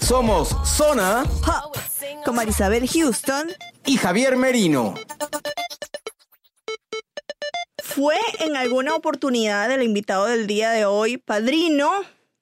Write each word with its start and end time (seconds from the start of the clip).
Somos 0.00 0.56
Zona 0.64 1.24
con 2.24 2.36
Marisabel 2.36 2.88
Houston. 2.88 3.52
y 3.86 3.96
Javier 3.96 4.36
Merino. 4.36 4.94
Fue 7.82 8.16
en 8.40 8.56
alguna 8.56 8.94
oportunidad 8.94 9.70
el 9.70 9.82
invitado 9.82 10.26
del 10.26 10.46
día 10.46 10.70
de 10.70 10.84
hoy, 10.84 11.18
padrino 11.18 11.90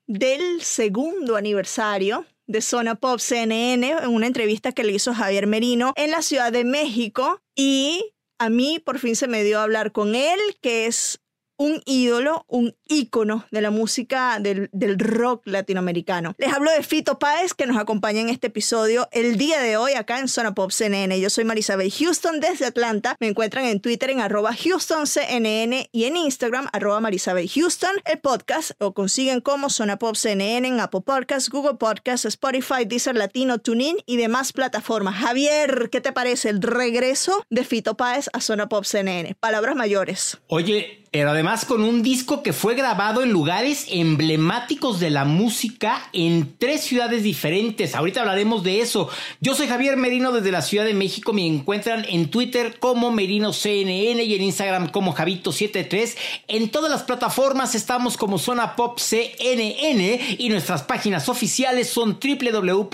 del 0.06 0.62
segundo 0.62 1.36
aniversario 1.36 2.26
de 2.46 2.60
Zona 2.60 2.94
Pop 2.94 3.18
CNN 3.18 3.90
en 3.90 4.08
una 4.08 4.26
entrevista 4.26 4.72
que 4.72 4.84
le 4.84 4.92
hizo 4.92 5.14
Javier 5.14 5.46
Merino 5.46 5.92
en 5.96 6.10
la 6.10 6.22
Ciudad 6.22 6.52
de 6.52 6.64
México 6.64 7.40
y 7.54 8.12
a 8.38 8.50
mí 8.50 8.78
por 8.78 8.98
fin 8.98 9.16
se 9.16 9.28
me 9.28 9.44
dio 9.44 9.60
a 9.60 9.62
hablar 9.62 9.92
con 9.92 10.14
él, 10.14 10.38
que 10.60 10.86
es 10.86 11.20
un 11.56 11.82
ídolo, 11.84 12.44
un 12.48 12.74
ícono 12.88 13.46
de 13.50 13.60
la 13.60 13.70
música 13.70 14.38
del, 14.40 14.68
del 14.72 14.98
rock 14.98 15.42
latinoamericano. 15.46 16.34
Les 16.38 16.52
hablo 16.52 16.70
de 16.70 16.82
Fito 16.82 17.18
Páez, 17.18 17.54
que 17.54 17.66
nos 17.66 17.76
acompaña 17.76 18.20
en 18.20 18.28
este 18.28 18.48
episodio 18.48 19.08
el 19.12 19.36
día 19.36 19.60
de 19.60 19.76
hoy 19.76 19.92
acá 19.92 20.18
en 20.18 20.28
Zona 20.28 20.54
Pop 20.54 20.70
CNN. 20.70 21.18
Yo 21.20 21.30
soy 21.30 21.44
Marisabel 21.44 21.90
Houston 21.90 22.40
desde 22.40 22.66
Atlanta. 22.66 23.16
Me 23.20 23.28
encuentran 23.28 23.64
en 23.66 23.80
Twitter 23.80 24.10
en 24.10 24.20
arroba 24.20 24.50
HoustonCNN 24.52 25.88
y 25.92 26.04
en 26.04 26.16
Instagram 26.16 26.68
arroba 26.72 27.00
Marisabel 27.00 27.48
Houston. 27.48 27.92
El 28.04 28.20
podcast 28.20 28.72
lo 28.78 28.92
consiguen 28.92 29.40
como 29.40 29.70
Zona 29.70 29.98
Pop 29.98 30.16
CNN 30.16 30.66
en 30.66 30.80
Apple 30.80 31.02
Podcasts, 31.02 31.50
Google 31.50 31.74
Podcasts, 31.74 32.26
Spotify, 32.26 32.84
Deezer 32.86 33.16
Latino, 33.16 33.58
TuneIn 33.58 33.96
y 34.06 34.16
demás 34.16 34.52
plataformas. 34.52 35.16
Javier, 35.16 35.88
¿qué 35.90 36.00
te 36.00 36.12
parece 36.12 36.48
el 36.48 36.60
regreso 36.60 37.44
de 37.50 37.64
Fito 37.64 37.96
Páez 37.96 38.28
a 38.32 38.40
Zona 38.40 38.68
Pop 38.68 38.84
CNN? 38.84 39.36
Palabras 39.38 39.76
mayores. 39.76 40.38
Oye, 40.48 41.01
pero 41.12 41.30
además 41.30 41.64
con 41.66 41.82
un 41.84 42.02
disco 42.02 42.42
que 42.42 42.54
fue 42.54 42.74
grabado 42.74 43.22
en 43.22 43.30
lugares 43.32 43.84
emblemáticos 43.90 44.98
de 44.98 45.10
la 45.10 45.26
música 45.26 46.08
en 46.14 46.56
tres 46.58 46.80
ciudades 46.80 47.22
diferentes. 47.22 47.94
Ahorita 47.94 48.20
hablaremos 48.20 48.62
de 48.62 48.80
eso. 48.80 49.10
Yo 49.38 49.54
soy 49.54 49.66
Javier 49.66 49.98
Merino 49.98 50.32
desde 50.32 50.50
la 50.50 50.62
Ciudad 50.62 50.86
de 50.86 50.94
México. 50.94 51.34
Me 51.34 51.46
encuentran 51.46 52.06
en 52.08 52.30
Twitter 52.30 52.78
como 52.80 53.10
Merino 53.10 53.52
CNN 53.52 54.24
y 54.24 54.34
en 54.34 54.42
Instagram 54.42 54.88
como 54.88 55.14
Javito73. 55.14 56.16
En 56.48 56.70
todas 56.70 56.90
las 56.90 57.02
plataformas 57.02 57.74
estamos 57.74 58.16
como 58.16 58.38
Zona 58.38 58.74
Pop 58.74 58.98
CNN 58.98 60.36
y 60.38 60.48
nuestras 60.48 60.82
páginas 60.82 61.28
oficiales 61.28 61.90
son 61.90 62.18
www.cnne.com 62.18 62.88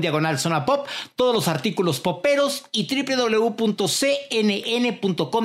diagonal 0.00 0.38
Zona 0.38 0.64
Pop. 0.64 0.86
Todos 1.16 1.34
los 1.34 1.48
artículos 1.48 2.00
poperos 2.00 2.64
y 2.72 2.88
www.cnn.com 2.88 3.68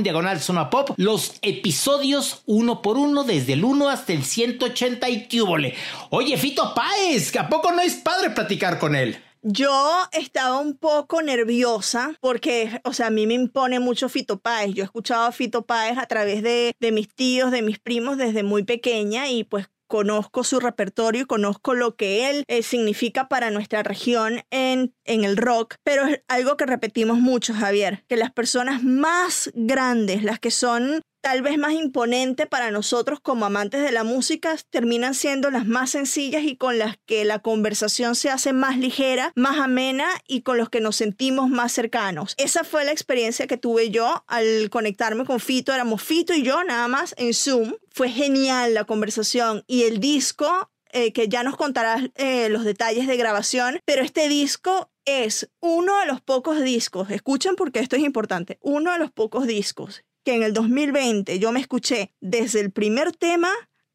diagonal 0.03 0.39
Zona 0.39 0.68
Pop. 0.69 0.91
Los 0.97 1.35
episodios 1.41 2.43
uno 2.45 2.81
por 2.81 2.97
uno, 2.97 3.23
desde 3.23 3.53
el 3.53 3.63
1 3.63 3.89
hasta 3.89 4.13
el 4.13 4.23
180 4.23 5.09
y 5.09 5.27
túbole. 5.27 5.75
Oye, 6.09 6.37
Fito 6.37 6.73
Páez, 6.73 7.35
¿a 7.35 7.49
poco 7.49 7.71
no 7.71 7.81
es 7.81 7.95
padre 7.95 8.31
platicar 8.31 8.79
con 8.79 8.95
él? 8.95 9.17
Yo 9.41 9.93
estaba 10.11 10.59
un 10.59 10.75
poco 10.75 11.21
nerviosa 11.21 12.13
porque, 12.19 12.81
o 12.83 12.91
sea, 12.91 13.07
a 13.07 13.09
mí 13.09 13.25
me 13.25 13.35
impone 13.35 13.79
mucho 13.79 14.09
Fito 14.09 14.39
Páez. 14.39 14.73
Yo 14.73 14.83
he 14.83 14.85
escuchado 14.85 15.23
a 15.23 15.31
Fito 15.31 15.65
Páez 15.65 15.97
a 15.97 16.07
través 16.07 16.43
de, 16.43 16.75
de 16.79 16.91
mis 16.91 17.07
tíos, 17.07 17.49
de 17.51 17.61
mis 17.61 17.79
primos 17.79 18.17
desde 18.17 18.43
muy 18.43 18.63
pequeña 18.63 19.29
y 19.29 19.45
pues 19.45 19.69
conozco 19.89 20.43
su 20.45 20.59
repertorio 20.59 21.23
y 21.23 21.25
conozco 21.25 21.73
lo 21.73 21.95
que 21.95 22.29
él 22.29 22.43
eh, 22.47 22.63
significa 22.63 23.27
para 23.27 23.49
nuestra 23.49 23.83
región 23.83 24.43
en, 24.51 24.93
en 25.03 25.23
el 25.23 25.35
rock, 25.35 25.75
pero 25.83 26.05
es 26.05 26.21
algo 26.27 26.55
que 26.55 26.67
repetimos 26.67 27.17
mucho, 27.17 27.53
Javier, 27.53 28.05
que 28.07 28.15
las 28.15 28.31
personas 28.31 28.83
más 28.83 29.51
grandes, 29.55 30.23
las 30.23 30.39
que 30.39 30.51
son 30.51 31.01
tal 31.21 31.41
vez 31.41 31.57
más 31.57 31.73
imponentes 31.73 32.47
para 32.47 32.71
nosotros 32.71 33.19
como 33.19 33.45
amantes 33.45 33.81
de 33.81 33.91
la 33.91 34.03
música, 34.03 34.55
terminan 34.69 35.13
siendo 35.13 35.49
las 35.49 35.65
más 35.65 35.91
sencillas 35.91 36.43
y 36.43 36.55
con 36.55 36.79
las 36.79 36.97
que 37.05 37.25
la 37.25 37.39
conversación 37.39 38.15
se 38.15 38.29
hace 38.29 38.53
más 38.53 38.77
ligera, 38.77 39.31
más 39.35 39.59
amena 39.59 40.07
y 40.27 40.41
con 40.41 40.57
los 40.57 40.69
que 40.69 40.81
nos 40.81 40.95
sentimos 40.95 41.49
más 41.49 41.71
cercanos. 41.71 42.35
Esa 42.37 42.63
fue 42.63 42.85
la 42.85 42.91
experiencia 42.91 43.47
que 43.47 43.57
tuve 43.57 43.89
yo 43.89 44.23
al 44.27 44.69
conectarme 44.69 45.25
con 45.25 45.39
Fito. 45.39 45.73
Éramos 45.73 46.01
Fito 46.01 46.33
y 46.33 46.43
yo 46.43 46.63
nada 46.63 46.87
más 46.87 47.13
en 47.17 47.33
Zoom. 47.33 47.73
Fue 47.91 48.09
genial 48.09 48.73
la 48.73 48.85
conversación 48.85 49.63
y 49.67 49.83
el 49.83 49.99
disco 49.99 50.69
eh, 50.91 51.13
que 51.13 51.27
ya 51.27 51.43
nos 51.43 51.55
contarás 51.55 52.09
eh, 52.15 52.49
los 52.49 52.63
detalles 52.63 53.05
de 53.05 53.15
grabación, 53.15 53.79
pero 53.85 54.01
este 54.01 54.27
disco 54.27 54.89
es 55.05 55.49
uno 55.59 55.99
de 55.99 56.07
los 56.07 56.19
pocos 56.19 56.61
discos, 56.61 57.11
escuchen 57.11 57.55
porque 57.55 57.79
esto 57.79 57.95
es 57.95 58.01
importante, 58.01 58.57
uno 58.61 58.91
de 58.91 58.97
los 58.97 59.11
pocos 59.11 59.45
discos 59.45 60.03
que 60.29 60.35
en 60.35 60.43
el 60.43 60.53
2020 60.53 61.39
yo 61.39 61.51
me 61.51 61.59
escuché 61.59 62.13
desde 62.21 62.59
el 62.59 62.69
primer 62.69 63.13
tema 63.13 63.49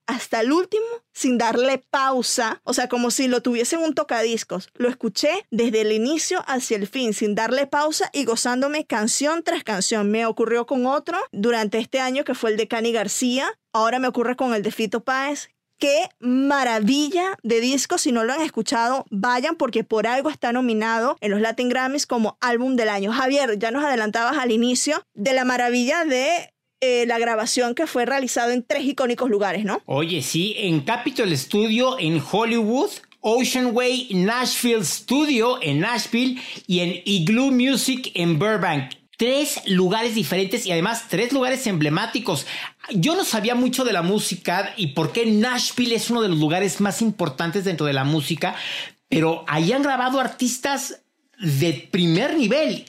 hasta 0.08 0.40
el 0.40 0.50
último 0.50 0.84
sin 1.12 1.38
darle 1.38 1.78
pausa, 1.78 2.60
o 2.64 2.74
sea, 2.74 2.88
como 2.88 3.12
si 3.12 3.28
lo 3.28 3.40
tuviese 3.40 3.76
un 3.76 3.94
tocadiscos. 3.94 4.68
Lo 4.74 4.88
escuché 4.88 5.46
desde 5.52 5.82
el 5.82 5.92
inicio 5.92 6.42
hacia 6.48 6.76
el 6.76 6.88
fin, 6.88 7.14
sin 7.14 7.36
darle 7.36 7.68
pausa 7.68 8.10
y 8.12 8.24
gozándome 8.24 8.84
canción 8.84 9.44
tras 9.44 9.62
canción. 9.62 10.10
Me 10.10 10.26
ocurrió 10.26 10.66
con 10.66 10.86
otro 10.86 11.16
durante 11.30 11.78
este 11.78 12.00
año 12.00 12.24
que 12.24 12.34
fue 12.34 12.50
el 12.50 12.56
de 12.56 12.66
Cani 12.66 12.90
García. 12.90 13.46
Ahora 13.72 14.00
me 14.00 14.08
ocurre 14.08 14.34
con 14.34 14.54
el 14.54 14.64
de 14.64 14.72
Fito 14.72 15.04
Páez. 15.04 15.53
Qué 15.78 16.08
maravilla 16.20 17.36
de 17.42 17.60
disco. 17.60 17.98
Si 17.98 18.12
no 18.12 18.24
lo 18.24 18.32
han 18.32 18.40
escuchado, 18.40 19.04
vayan 19.10 19.56
porque 19.56 19.84
por 19.84 20.06
algo 20.06 20.30
está 20.30 20.52
nominado 20.52 21.16
en 21.20 21.30
los 21.30 21.40
Latin 21.40 21.68
Grammys 21.68 22.06
como 22.06 22.38
álbum 22.40 22.76
del 22.76 22.88
año. 22.88 23.12
Javier, 23.12 23.58
ya 23.58 23.70
nos 23.70 23.84
adelantabas 23.84 24.38
al 24.38 24.52
inicio 24.52 25.02
de 25.14 25.32
la 25.32 25.44
maravilla 25.44 26.04
de 26.04 26.54
eh, 26.80 27.06
la 27.06 27.18
grabación 27.18 27.74
que 27.74 27.86
fue 27.86 28.04
realizado 28.04 28.50
en 28.50 28.62
tres 28.62 28.84
icónicos 28.84 29.30
lugares, 29.30 29.64
¿no? 29.64 29.80
Oye, 29.86 30.22
sí, 30.22 30.54
en 30.58 30.80
Capitol 30.80 31.34
Studio 31.36 31.98
en 31.98 32.22
Hollywood, 32.30 32.90
Ocean 33.20 33.70
Way 33.72 34.08
Nashville 34.12 34.84
Studio 34.84 35.58
en 35.62 35.80
Nashville 35.80 36.38
y 36.66 36.80
en 36.80 37.00
Igloo 37.06 37.50
Music 37.50 38.10
en 38.14 38.38
Burbank. 38.38 38.90
Tres 39.16 39.62
lugares 39.66 40.14
diferentes 40.14 40.66
y 40.66 40.72
además 40.72 41.06
tres 41.08 41.32
lugares 41.32 41.66
emblemáticos. 41.66 42.46
Yo 42.90 43.14
no 43.16 43.24
sabía 43.24 43.54
mucho 43.54 43.84
de 43.84 43.92
la 43.92 44.02
música 44.02 44.72
y 44.76 44.88
por 44.88 45.12
qué 45.12 45.26
Nashville 45.26 45.94
es 45.94 46.10
uno 46.10 46.20
de 46.22 46.28
los 46.28 46.38
lugares 46.38 46.80
más 46.80 47.00
importantes 47.02 47.64
dentro 47.64 47.86
de 47.86 47.92
la 47.92 48.04
música, 48.04 48.54
pero 49.08 49.44
ahí 49.48 49.72
han 49.72 49.82
grabado 49.82 50.20
artistas 50.20 51.00
de 51.40 51.88
primer 51.90 52.36
nivel. 52.36 52.84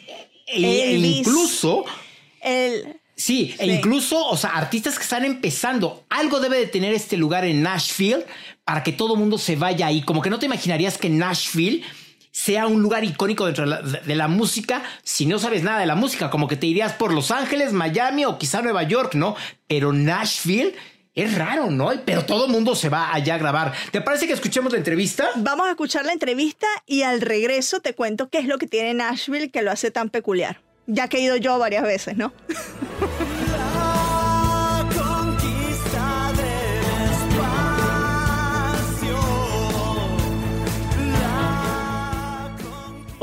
E- 0.48 0.94
Elvis. 0.96 1.18
incluso 1.20 1.86
El, 2.42 3.00
Sí, 3.18 3.56
e 3.58 3.66
Sí. 3.66 3.72
incluso, 3.72 4.28
o 4.28 4.36
sea, 4.36 4.50
artistas 4.52 4.98
que 4.98 5.04
están 5.04 5.24
empezando. 5.24 6.04
Algo 6.10 6.42
debe 6.42 6.58
de 6.58 6.68
tener 6.68 6.94
este 6.94 7.16
lugar 7.16 7.46
en 7.46 7.62
Nashville 7.64 8.26
para 8.66 8.84
que 8.84 8.92
todo 8.92 9.14
el 9.14 9.20
mundo 9.22 9.38
se 9.38 9.56
vaya 9.56 9.88
ahí. 9.88 10.02
Como 10.02 10.22
que 10.22 10.30
no 10.30 10.38
te 10.38 10.48
imaginarías 10.48 10.98
que 10.98 11.10
Nashville 11.10 11.82
sea 12.36 12.68
un 12.68 12.82
lugar 12.82 13.06
icónico 13.06 13.46
dentro 13.46 13.66
de 13.66 14.16
la, 14.16 14.28
música 14.28 14.84
si 15.04 15.26
no 15.26 15.40
sabes 15.40 15.64
nada 15.64 15.80
de 15.80 15.86
la 15.86 15.96
música. 15.96 16.30
Como 16.30 16.50
que 16.50 16.58
te 16.58 16.68
irías 16.68 16.92
por 16.92 17.14
Los 17.14 17.32
Ángeles, 17.32 17.72
Miami 17.72 18.26
o 18.26 18.38
quizá 18.38 18.62
Nueva 18.62 18.84
York, 18.84 19.16
¿no? 19.16 19.38
Pero 19.68 19.94
Nashville 19.94 20.76
es 21.14 21.38
raro, 21.38 21.72
¿no? 21.72 21.94
Pero 22.04 22.26
todo 22.26 22.50
mundo 22.50 22.76
se 22.76 22.90
va 22.90 23.14
allá 23.14 23.36
a 23.36 23.38
grabar. 23.38 23.74
¿Te 23.90 24.02
parece 24.02 24.28
que 24.28 24.34
escuchemos 24.34 24.74
la 24.74 24.80
entrevista? 24.80 25.30
Vamos 25.38 25.68
a 25.68 25.70
escuchar 25.70 26.04
la 26.04 26.12
entrevista 26.12 26.68
y 26.86 27.04
al 27.04 27.22
regreso 27.22 27.80
te 27.80 27.94
cuento 27.94 28.28
qué 28.28 28.40
es 28.40 28.48
lo 28.48 28.58
que 28.58 28.68
tiene 28.68 28.94
Nashville 28.94 29.50
que 29.50 29.62
lo 29.62 29.72
hace 29.72 29.90
tan 29.90 30.10
peculiar. 30.10 30.60
Ya 30.88 31.08
que 31.08 31.20
he 31.20 31.22
ido 31.22 31.38
yo 31.38 31.58
varias 31.58 31.84
veces, 31.84 32.18
¿no? 32.18 32.34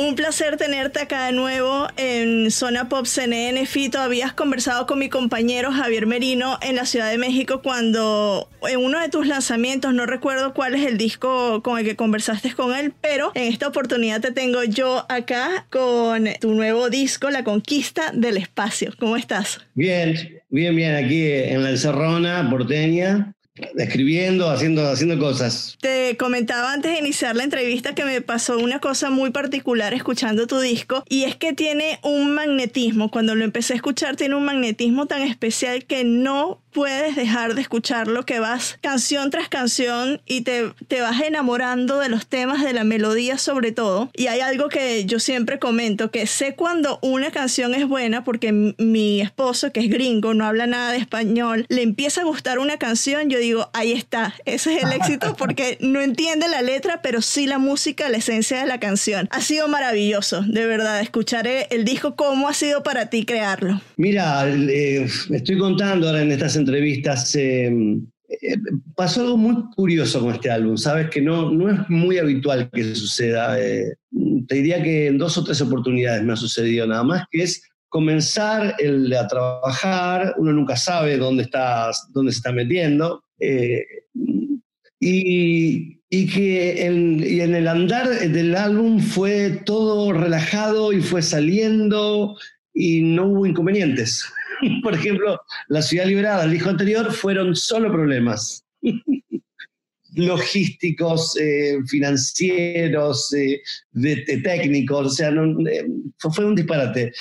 Un 0.02 0.16
placer 0.16 0.56
tenerte 0.56 0.98
acá 0.98 1.26
de 1.26 1.32
nuevo 1.32 1.86
en 1.96 2.50
Zona 2.50 2.88
Pop 2.88 3.06
CNN. 3.06 3.64
Fito, 3.66 4.00
habías 4.00 4.32
conversado 4.32 4.84
con 4.84 4.98
mi 4.98 5.08
compañero 5.08 5.70
Javier 5.70 6.06
Merino 6.06 6.58
en 6.60 6.74
la 6.74 6.86
Ciudad 6.86 7.08
de 7.08 7.18
México 7.18 7.62
cuando 7.62 8.48
en 8.68 8.80
uno 8.80 8.98
de 8.98 9.08
tus 9.10 9.28
lanzamientos, 9.28 9.94
no 9.94 10.04
recuerdo 10.04 10.54
cuál 10.54 10.74
es 10.74 10.84
el 10.84 10.98
disco 10.98 11.62
con 11.62 11.78
el 11.78 11.84
que 11.84 11.94
conversaste 11.94 12.52
con 12.52 12.74
él, 12.74 12.92
pero 13.00 13.30
en 13.36 13.44
esta 13.44 13.68
oportunidad 13.68 14.20
te 14.20 14.32
tengo 14.32 14.64
yo 14.64 15.06
acá 15.08 15.66
con 15.70 16.28
tu 16.40 16.52
nuevo 16.52 16.90
disco, 16.90 17.30
La 17.30 17.44
Conquista 17.44 18.10
del 18.12 18.38
Espacio. 18.38 18.92
¿Cómo 18.98 19.16
estás? 19.16 19.60
Bien, 19.74 20.42
bien, 20.48 20.74
bien, 20.74 20.96
aquí 20.96 21.30
en 21.30 21.62
la 21.62 21.70
encerrona 21.70 22.50
porteña, 22.50 23.34
escribiendo, 23.76 24.50
haciendo, 24.50 24.88
haciendo 24.88 25.18
cosas. 25.18 25.76
Te 25.80 26.16
comentaba 26.16 26.72
antes 26.72 26.92
de 26.92 26.98
iniciar 26.98 27.36
la 27.36 27.44
entrevista 27.44 27.94
que 27.94 28.04
me 28.04 28.20
pasó 28.20 28.58
una 28.58 28.78
cosa 28.78 29.10
muy 29.10 29.30
particular 29.30 29.92
escuchando 29.94 30.46
tu 30.46 30.58
disco 30.58 31.04
y 31.08 31.24
es 31.24 31.36
que 31.36 31.52
tiene 31.52 31.98
un 32.02 32.34
magnetismo. 32.34 33.10
Cuando 33.10 33.34
lo 33.34 33.44
empecé 33.44 33.74
a 33.74 33.76
escuchar 33.76 34.16
tiene 34.16 34.36
un 34.36 34.44
magnetismo 34.44 35.06
tan 35.06 35.22
especial 35.22 35.84
que 35.84 36.04
no 36.04 36.62
puedes 36.72 37.16
dejar 37.16 37.54
de 37.54 37.60
escucharlo, 37.60 38.24
que 38.24 38.40
vas 38.40 38.78
canción 38.80 39.30
tras 39.30 39.48
canción 39.48 40.22
y 40.26 40.40
te, 40.40 40.72
te 40.88 41.00
vas 41.02 41.20
enamorando 41.20 41.98
de 41.98 42.08
los 42.08 42.26
temas, 42.26 42.64
de 42.64 42.72
la 42.72 42.84
melodía 42.84 43.38
sobre 43.38 43.72
todo. 43.72 44.10
Y 44.14 44.28
hay 44.28 44.40
algo 44.40 44.68
que 44.68 45.04
yo 45.04 45.18
siempre 45.18 45.58
comento, 45.58 46.10
que 46.10 46.26
sé 46.26 46.54
cuando 46.54 46.98
una 47.02 47.30
canción 47.30 47.74
es 47.74 47.86
buena 47.86 48.24
porque 48.24 48.52
mi 48.52 49.20
esposo, 49.20 49.70
que 49.72 49.80
es 49.80 49.90
gringo, 49.90 50.32
no 50.34 50.46
habla 50.46 50.66
nada 50.66 50.92
de 50.92 50.98
español, 50.98 51.66
le 51.68 51.82
empieza 51.82 52.22
a 52.22 52.24
gustar 52.24 52.58
una 52.58 52.78
canción, 52.78 53.28
yo 53.28 53.38
digo, 53.42 53.70
ahí 53.72 53.92
está, 53.92 54.34
ese 54.44 54.74
es 54.76 54.84
el 54.84 54.92
éxito 55.00 55.34
porque 55.36 55.78
no 55.80 56.00
entiende 56.00 56.48
la 56.48 56.62
letra, 56.62 57.00
pero 57.02 57.20
sí 57.20 57.46
la 57.46 57.58
música, 57.58 58.08
la 58.08 58.18
esencia 58.18 58.60
de 58.60 58.66
la 58.66 58.80
canción. 58.80 59.28
Ha 59.30 59.40
sido 59.40 59.68
maravilloso, 59.68 60.42
de 60.42 60.66
verdad, 60.66 61.00
escuchar 61.00 61.46
el 61.46 61.84
disco, 61.84 62.16
¿cómo 62.16 62.48
ha 62.48 62.54
sido 62.54 62.82
para 62.82 63.10
ti 63.10 63.24
crearlo? 63.24 63.80
Mira, 63.96 64.48
eh, 64.48 65.06
estoy 65.30 65.58
contando 65.58 66.08
ahora 66.08 66.22
en 66.22 66.32
estas 66.32 66.56
entrevistas, 66.56 67.34
eh, 67.34 67.70
eh, 68.40 68.56
pasó 68.94 69.20
algo 69.20 69.36
muy 69.36 69.54
curioso 69.74 70.20
con 70.20 70.34
este 70.34 70.50
álbum, 70.50 70.76
sabes 70.76 71.10
que 71.10 71.20
no, 71.20 71.50
no 71.50 71.70
es 71.70 71.78
muy 71.88 72.18
habitual 72.18 72.70
que 72.72 72.94
suceda. 72.94 73.60
eh, 73.60 73.94
te 74.46 74.56
diría 74.56 74.82
que 74.82 75.08
en 75.08 75.18
dos 75.18 75.36
o 75.38 75.44
tres 75.44 75.60
oportunidades 75.60 76.22
me 76.22 76.32
ha 76.32 76.36
sucedido 76.36 76.86
nada 76.86 77.02
más, 77.02 77.24
que 77.30 77.42
es 77.42 77.62
comenzar 77.92 78.74
el, 78.78 79.12
a 79.12 79.28
trabajar, 79.28 80.34
uno 80.38 80.50
nunca 80.50 80.76
sabe 80.76 81.18
dónde, 81.18 81.42
está, 81.42 81.90
dónde 82.14 82.32
se 82.32 82.38
está 82.38 82.50
metiendo, 82.50 83.22
eh, 83.38 83.84
y, 84.98 86.00
y 86.08 86.26
que 86.26 86.86
en, 86.86 87.22
y 87.22 87.40
en 87.40 87.54
el 87.54 87.68
andar 87.68 88.08
del 88.08 88.56
álbum 88.56 88.98
fue 88.98 89.60
todo 89.66 90.10
relajado 90.10 90.94
y 90.94 91.02
fue 91.02 91.20
saliendo 91.20 92.34
y 92.72 93.02
no 93.02 93.26
hubo 93.26 93.44
inconvenientes. 93.44 94.24
Por 94.82 94.94
ejemplo, 94.94 95.38
La 95.68 95.82
Ciudad 95.82 96.06
Liberada, 96.06 96.44
el 96.44 96.52
disco 96.52 96.70
anterior, 96.70 97.12
fueron 97.12 97.54
solo 97.54 97.92
problemas 97.92 98.64
logísticos, 100.14 101.36
eh, 101.38 101.76
financieros, 101.86 103.34
eh, 103.34 103.60
técnicos, 104.42 105.06
o 105.06 105.10
sea, 105.10 105.30
fue 106.18 106.46
un 106.46 106.54
disparate. 106.54 107.12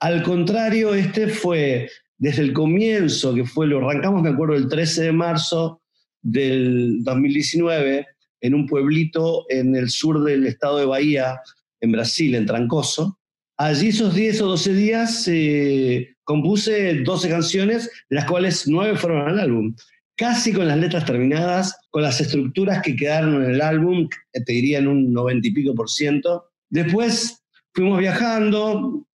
Al 0.00 0.22
contrario, 0.22 0.94
este 0.94 1.28
fue 1.28 1.88
desde 2.18 2.42
el 2.42 2.52
comienzo, 2.52 3.34
que 3.34 3.44
fue, 3.44 3.66
lo 3.66 3.78
arrancamos, 3.78 4.22
me 4.22 4.30
acuerdo, 4.30 4.54
el 4.54 4.68
13 4.68 5.04
de 5.04 5.12
marzo 5.12 5.82
del 6.22 7.02
2019, 7.02 8.06
en 8.40 8.54
un 8.54 8.66
pueblito 8.66 9.46
en 9.48 9.74
el 9.74 9.88
sur 9.90 10.22
del 10.22 10.46
estado 10.46 10.78
de 10.78 10.86
Bahía, 10.86 11.40
en 11.80 11.92
Brasil, 11.92 12.34
en 12.34 12.46
Trancoso. 12.46 13.18
Allí 13.58 13.88
esos 13.88 14.14
10 14.14 14.42
o 14.42 14.46
12 14.48 14.74
días 14.74 15.28
eh, 15.28 16.14
compuse 16.24 17.02
12 17.02 17.28
canciones, 17.28 17.90
de 18.10 18.16
las 18.16 18.26
cuales 18.26 18.68
9 18.68 18.96
fueron 18.96 19.28
al 19.28 19.40
álbum. 19.40 19.74
Casi 20.14 20.52
con 20.52 20.68
las 20.68 20.78
letras 20.78 21.04
terminadas, 21.04 21.74
con 21.90 22.02
las 22.02 22.20
estructuras 22.20 22.82
que 22.82 22.96
quedaron 22.96 23.42
en 23.44 23.50
el 23.50 23.60
álbum, 23.62 24.08
te 24.32 24.52
diría 24.52 24.78
en 24.78 24.88
un 24.88 25.12
90 25.12 25.48
y 25.48 25.52
pico 25.52 25.74
por 25.74 25.88
ciento. 25.88 26.44
Después 26.68 27.42
fuimos 27.72 27.98
viajando, 27.98 29.06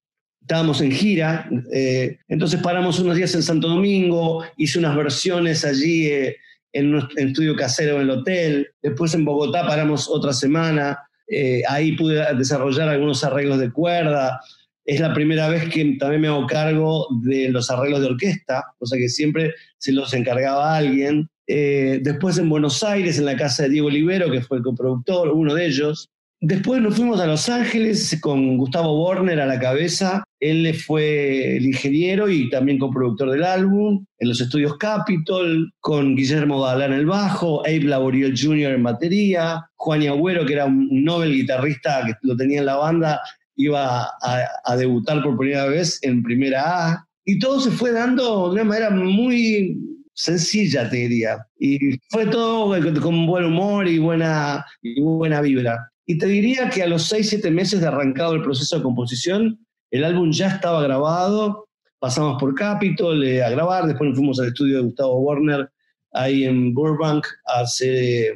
estábamos 0.43 0.81
en 0.81 0.93
gira, 0.93 1.49
eh, 1.73 2.19
entonces 2.29 2.61
paramos 2.61 2.99
unos 2.99 3.17
días 3.17 3.35
en 3.35 3.43
Santo 3.43 3.69
Domingo, 3.69 4.44
hice 4.56 4.79
unas 4.79 4.94
versiones 4.97 5.65
allí 5.65 6.09
eh, 6.09 6.37
en 6.73 6.94
un 6.94 7.09
en 7.17 7.29
estudio 7.29 7.56
casero 7.56 7.97
en 7.97 8.03
el 8.03 8.11
hotel, 8.11 8.69
después 8.83 9.15
en 9.15 9.25
Bogotá 9.25 9.67
paramos 9.67 10.09
otra 10.09 10.33
semana, 10.33 10.99
eh, 11.29 11.62
ahí 11.69 11.93
pude 11.93 12.23
desarrollar 12.35 12.89
algunos 12.89 13.25
arreglos 13.25 13.59
de 13.59 13.71
cuerda, 13.71 14.41
es 14.85 15.00
la 15.00 15.15
primera 15.15 15.49
vez 15.49 15.69
que 15.69 15.97
también 15.99 16.23
me 16.23 16.29
hago 16.29 16.47
cargo 16.47 17.06
de 17.23 17.49
los 17.50 17.71
arreglos 17.71 18.00
de 18.00 18.06
orquesta, 18.09 18.65
cosa 18.79 18.97
que 18.97 19.09
siempre 19.09 19.55
se 19.79 19.93
los 19.93 20.12
encargaba 20.12 20.75
a 20.75 20.79
alguien. 20.79 21.29
Eh, 21.47 22.00
después 22.03 22.39
en 22.39 22.49
Buenos 22.49 22.83
Aires, 22.83 23.19
en 23.19 23.27
la 23.27 23.37
casa 23.37 23.65
de 23.65 23.71
Diego 23.71 23.87
Olivero, 23.87 24.31
que 24.31 24.41
fue 24.41 24.59
el 24.59 24.65
coproductor, 24.65 25.29
uno 25.29 25.55
de 25.55 25.67
ellos. 25.67 26.11
Después 26.44 26.83
nos 26.83 26.97
fuimos 26.97 27.21
a 27.21 27.27
Los 27.29 27.49
Ángeles 27.49 28.19
con 28.21 28.56
Gustavo 28.56 28.97
Borner 28.97 29.41
a 29.41 29.47
la 29.47 29.61
cabeza. 29.61 30.25
Él 30.41 30.75
fue 30.75 31.56
el 31.56 31.67
ingeniero 31.67 32.29
y 32.29 32.50
también 32.50 32.81
coproductor 32.81 33.31
del 33.31 33.44
álbum. 33.44 34.05
En 34.19 34.29
los 34.29 34.41
estudios 34.41 34.77
Capitol, 34.77 35.73
con 35.79 36.17
Guillermo 36.17 36.67
Dalán 36.67 36.94
en 36.94 36.99
el 36.99 37.06
bajo, 37.06 37.65
Abe 37.65 37.85
Laboriel 37.85 38.35
Jr. 38.37 38.73
en 38.73 38.83
batería, 38.83 39.65
Juan 39.77 40.03
Agüero, 40.03 40.44
que 40.44 40.55
era 40.55 40.65
un 40.65 41.05
Nobel 41.05 41.33
guitarrista 41.33 42.05
que 42.05 42.15
lo 42.23 42.37
tenía 42.37 42.59
en 42.59 42.67
la 42.67 42.75
banda, 42.75 43.21
iba 43.55 44.03
a, 44.03 44.49
a 44.65 44.77
debutar 44.77 45.23
por 45.23 45.39
primera 45.39 45.67
vez 45.67 46.00
en 46.03 46.25
primera 46.25 46.89
A. 46.89 47.06
Y 47.25 47.39
todo 47.39 47.61
se 47.61 47.71
fue 47.71 47.93
dando 47.93 48.49
de 48.49 48.55
una 48.55 48.65
manera 48.65 48.91
muy 48.91 49.79
sencilla, 50.12 50.91
te 50.91 50.97
diría. 50.97 51.47
Y 51.61 51.79
fue 52.11 52.27
todo 52.27 52.75
con 53.00 53.29
buen 53.29 53.44
humor 53.44 53.87
y 53.87 54.00
buena, 54.00 54.67
y 54.83 55.00
buena 55.00 55.41
vibra. 55.41 55.92
Y 56.07 56.19
te 56.19 56.27
diría 56.27 56.69
que 56.71 56.83
a 56.83 56.87
los 56.87 57.05
6, 57.05 57.29
7 57.29 57.51
meses 57.51 57.81
de 57.81 57.87
arrancado 57.87 58.35
el 58.35 58.43
proceso 58.43 58.77
de 58.77 58.83
composición, 58.83 59.67
el 59.91 60.05
álbum 60.05 60.33
ya 60.33 60.49
estaba 60.49 60.83
grabado, 60.83 61.69
pasamos 61.99 62.41
por 62.41 62.55
Capitol 62.55 63.23
eh, 63.25 63.43
a 63.43 63.51
grabar, 63.51 63.87
después 63.87 64.09
nos 64.09 64.19
fuimos 64.19 64.41
al 64.41 64.49
estudio 64.49 64.77
de 64.79 64.83
Gustavo 64.83 65.21
Warner 65.21 65.71
ahí 66.13 66.45
en 66.45 66.75
Burbank 66.75 67.27
a 67.47 67.61
hacer 67.61 67.95
eh, 67.95 68.35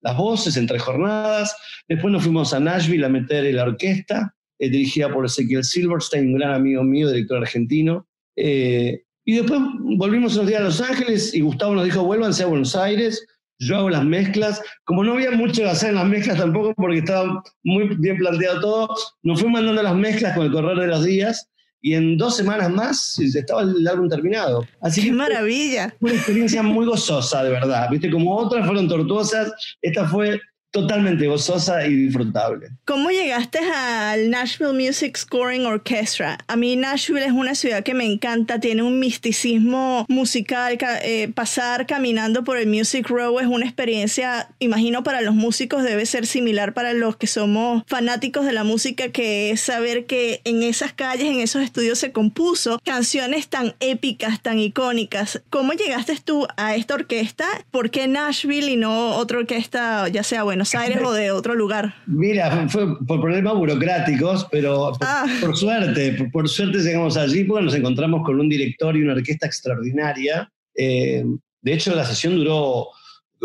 las 0.00 0.16
voces 0.16 0.56
en 0.56 0.66
tres 0.66 0.82
jornadas, 0.82 1.54
después 1.88 2.12
nos 2.12 2.22
fuimos 2.22 2.54
a 2.54 2.60
Nashville 2.60 3.04
a 3.04 3.08
meter 3.08 3.52
la 3.54 3.64
orquesta, 3.64 4.34
eh, 4.58 4.70
dirigida 4.70 5.12
por 5.12 5.24
Ezequiel 5.24 5.64
Silverstein, 5.64 6.28
un 6.28 6.38
gran 6.38 6.52
amigo 6.52 6.82
mío, 6.82 7.08
director 7.08 7.38
argentino. 7.38 8.06
Eh, 8.36 9.02
y 9.24 9.36
después 9.36 9.60
volvimos 9.96 10.34
unos 10.36 10.48
días 10.48 10.60
a 10.60 10.64
Los 10.64 10.80
Ángeles 10.80 11.34
y 11.34 11.40
Gustavo 11.40 11.74
nos 11.74 11.84
dijo, 11.84 12.02
vuélvanse 12.02 12.42
a 12.42 12.46
Buenos 12.46 12.74
Aires, 12.74 13.26
yo 13.58 13.76
hago 13.76 13.90
las 13.90 14.04
mezclas. 14.04 14.62
Como 14.84 15.04
no 15.04 15.14
había 15.14 15.30
mucho 15.30 15.62
que 15.62 15.68
hacer 15.68 15.90
en 15.90 15.96
las 15.96 16.06
mezclas 16.06 16.38
tampoco, 16.38 16.74
porque 16.74 16.98
estaba 16.98 17.42
muy 17.62 17.94
bien 17.96 18.16
planteado 18.16 18.60
todo, 18.60 18.96
nos 19.22 19.40
fui 19.40 19.50
mandando 19.50 19.82
las 19.82 19.94
mezclas 19.94 20.36
con 20.36 20.46
el 20.46 20.52
correr 20.52 20.78
de 20.78 20.86
los 20.86 21.04
días 21.04 21.48
y 21.80 21.94
en 21.94 22.16
dos 22.18 22.36
semanas 22.36 22.70
más 22.70 23.18
estaba 23.18 23.62
el 23.62 23.86
álbum 23.86 24.08
terminado. 24.08 24.66
Así 24.80 25.00
¡Qué 25.02 25.08
que 25.08 25.12
maravilla! 25.14 25.94
fue 26.00 26.10
una 26.10 26.18
experiencia 26.18 26.62
muy 26.62 26.86
gozosa, 26.86 27.42
de 27.44 27.50
verdad. 27.50 27.88
Viste, 27.90 28.10
como 28.10 28.36
otras 28.36 28.66
fueron 28.66 28.88
tortuosas, 28.88 29.52
esta 29.82 30.06
fue 30.08 30.40
totalmente 30.70 31.26
gozosa 31.26 31.86
y 31.86 31.94
disfrutable. 31.94 32.68
¿Cómo 32.84 33.10
llegaste 33.10 33.58
al 33.74 34.30
Nashville 34.30 34.72
Music 34.74 35.16
Scoring 35.16 35.64
Orchestra? 35.66 36.38
A 36.46 36.56
mí 36.56 36.76
Nashville 36.76 37.24
es 37.24 37.32
una 37.32 37.54
ciudad 37.54 37.82
que 37.82 37.94
me 37.94 38.04
encanta, 38.04 38.60
tiene 38.60 38.82
un 38.82 38.98
misticismo 38.98 40.04
musical, 40.08 40.76
ca- 40.78 40.98
eh, 41.02 41.28
pasar 41.34 41.86
caminando 41.86 42.44
por 42.44 42.58
el 42.58 42.66
Music 42.66 43.08
Row 43.08 43.38
es 43.40 43.46
una 43.46 43.64
experiencia, 43.64 44.50
imagino 44.58 45.02
para 45.02 45.20
los 45.22 45.34
músicos 45.34 45.82
debe 45.82 46.04
ser 46.06 46.26
similar 46.26 46.74
para 46.74 46.92
los 46.92 47.16
que 47.16 47.26
somos 47.26 47.82
fanáticos 47.86 48.44
de 48.44 48.52
la 48.52 48.64
música, 48.64 49.08
que 49.10 49.50
es 49.50 49.60
saber 49.60 50.06
que 50.06 50.40
en 50.44 50.62
esas 50.62 50.92
calles, 50.92 51.26
en 51.28 51.40
esos 51.40 51.62
estudios 51.62 51.98
se 51.98 52.12
compuso 52.12 52.78
canciones 52.84 53.48
tan 53.48 53.74
épicas, 53.80 54.42
tan 54.42 54.58
icónicas. 54.58 55.40
¿Cómo 55.50 55.72
llegaste 55.72 56.16
tú 56.22 56.46
a 56.56 56.74
esta 56.76 56.94
orquesta? 56.94 57.46
¿Por 57.70 57.90
qué 57.90 58.06
Nashville 58.06 58.70
y 58.72 58.76
no 58.76 59.16
otra 59.16 59.38
orquesta, 59.38 60.08
ya 60.08 60.22
sea 60.22 60.42
Buenos 60.58 60.74
Aires 60.74 60.98
o 61.04 61.12
de 61.12 61.30
otro 61.30 61.54
lugar? 61.54 61.94
Mira, 62.06 62.68
fue 62.68 62.98
por 63.06 63.20
problemas 63.20 63.54
burocráticos, 63.54 64.44
pero 64.50 64.90
por, 64.98 65.06
Ah. 65.06 65.24
por 65.40 65.56
suerte, 65.56 66.14
por, 66.14 66.30
por 66.32 66.48
suerte 66.48 66.78
llegamos 66.78 67.16
allí 67.16 67.44
porque 67.44 67.64
nos 67.66 67.74
encontramos 67.76 68.24
con 68.26 68.40
un 68.40 68.48
director 68.48 68.96
y 68.96 69.02
una 69.02 69.12
orquesta 69.12 69.46
extraordinaria. 69.46 70.50
Eh, 70.74 71.24
de 71.62 71.72
hecho, 71.72 71.94
la 71.94 72.04
sesión 72.04 72.34
duró 72.34 72.88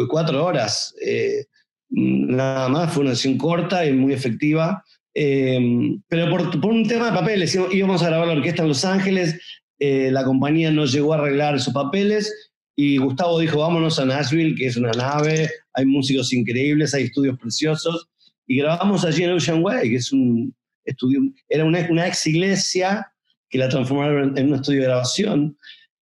cuatro 0.09 0.43
horas. 0.43 0.95
eh, 1.05 1.45
nada 1.91 2.67
más, 2.69 2.91
fue 2.91 3.03
una 3.03 3.13
sesión 3.13 3.37
corta 3.37 3.85
y 3.85 3.93
muy 3.93 4.11
efectiva. 4.13 4.83
Eh, 5.13 5.59
pero 6.07 6.31
por, 6.31 6.59
por 6.59 6.71
un 6.71 6.87
tema 6.87 7.11
de 7.11 7.19
papeles, 7.19 7.55
íbamos- 7.71 8.01
a 8.01 8.07
grabar 8.07 8.25
la 8.27 8.33
orquesta 8.33 8.63
en 8.63 8.69
Los 8.69 8.83
Ángeles, 8.85 9.39
eh, 9.77 10.09
la 10.11 10.23
compañía 10.23 10.71
no 10.71 10.85
llegó 10.85 11.13
a 11.13 11.17
arreglar 11.17 11.59
sus 11.59 11.73
papeles 11.75 12.52
y 12.75 12.97
Gustavo 12.97 13.39
dijo, 13.39 13.59
vámonos 13.59 13.99
a 13.99 14.05
Nashville, 14.05 14.55
que 14.55 14.67
es 14.67 14.77
una 14.77 14.91
nave, 14.91 15.49
hay 15.73 15.85
músicos 15.85 16.33
increíbles, 16.33 16.93
hay 16.93 17.03
estudios 17.03 17.37
preciosos, 17.37 18.09
y 18.47 18.57
grabamos 18.57 19.05
allí 19.05 19.23
en 19.23 19.31
Ocean 19.31 19.63
Way, 19.63 19.89
que 19.89 19.95
es 19.97 20.11
un, 20.11 20.53
estudió, 20.83 21.21
era 21.49 21.65
una, 21.65 21.87
una 21.89 22.07
ex 22.07 22.27
iglesia 22.27 23.07
que 23.49 23.57
la 23.57 23.69
transformaron 23.69 24.37
en 24.37 24.47
un 24.49 24.55
estudio 24.55 24.81
de 24.81 24.87
grabación. 24.87 25.57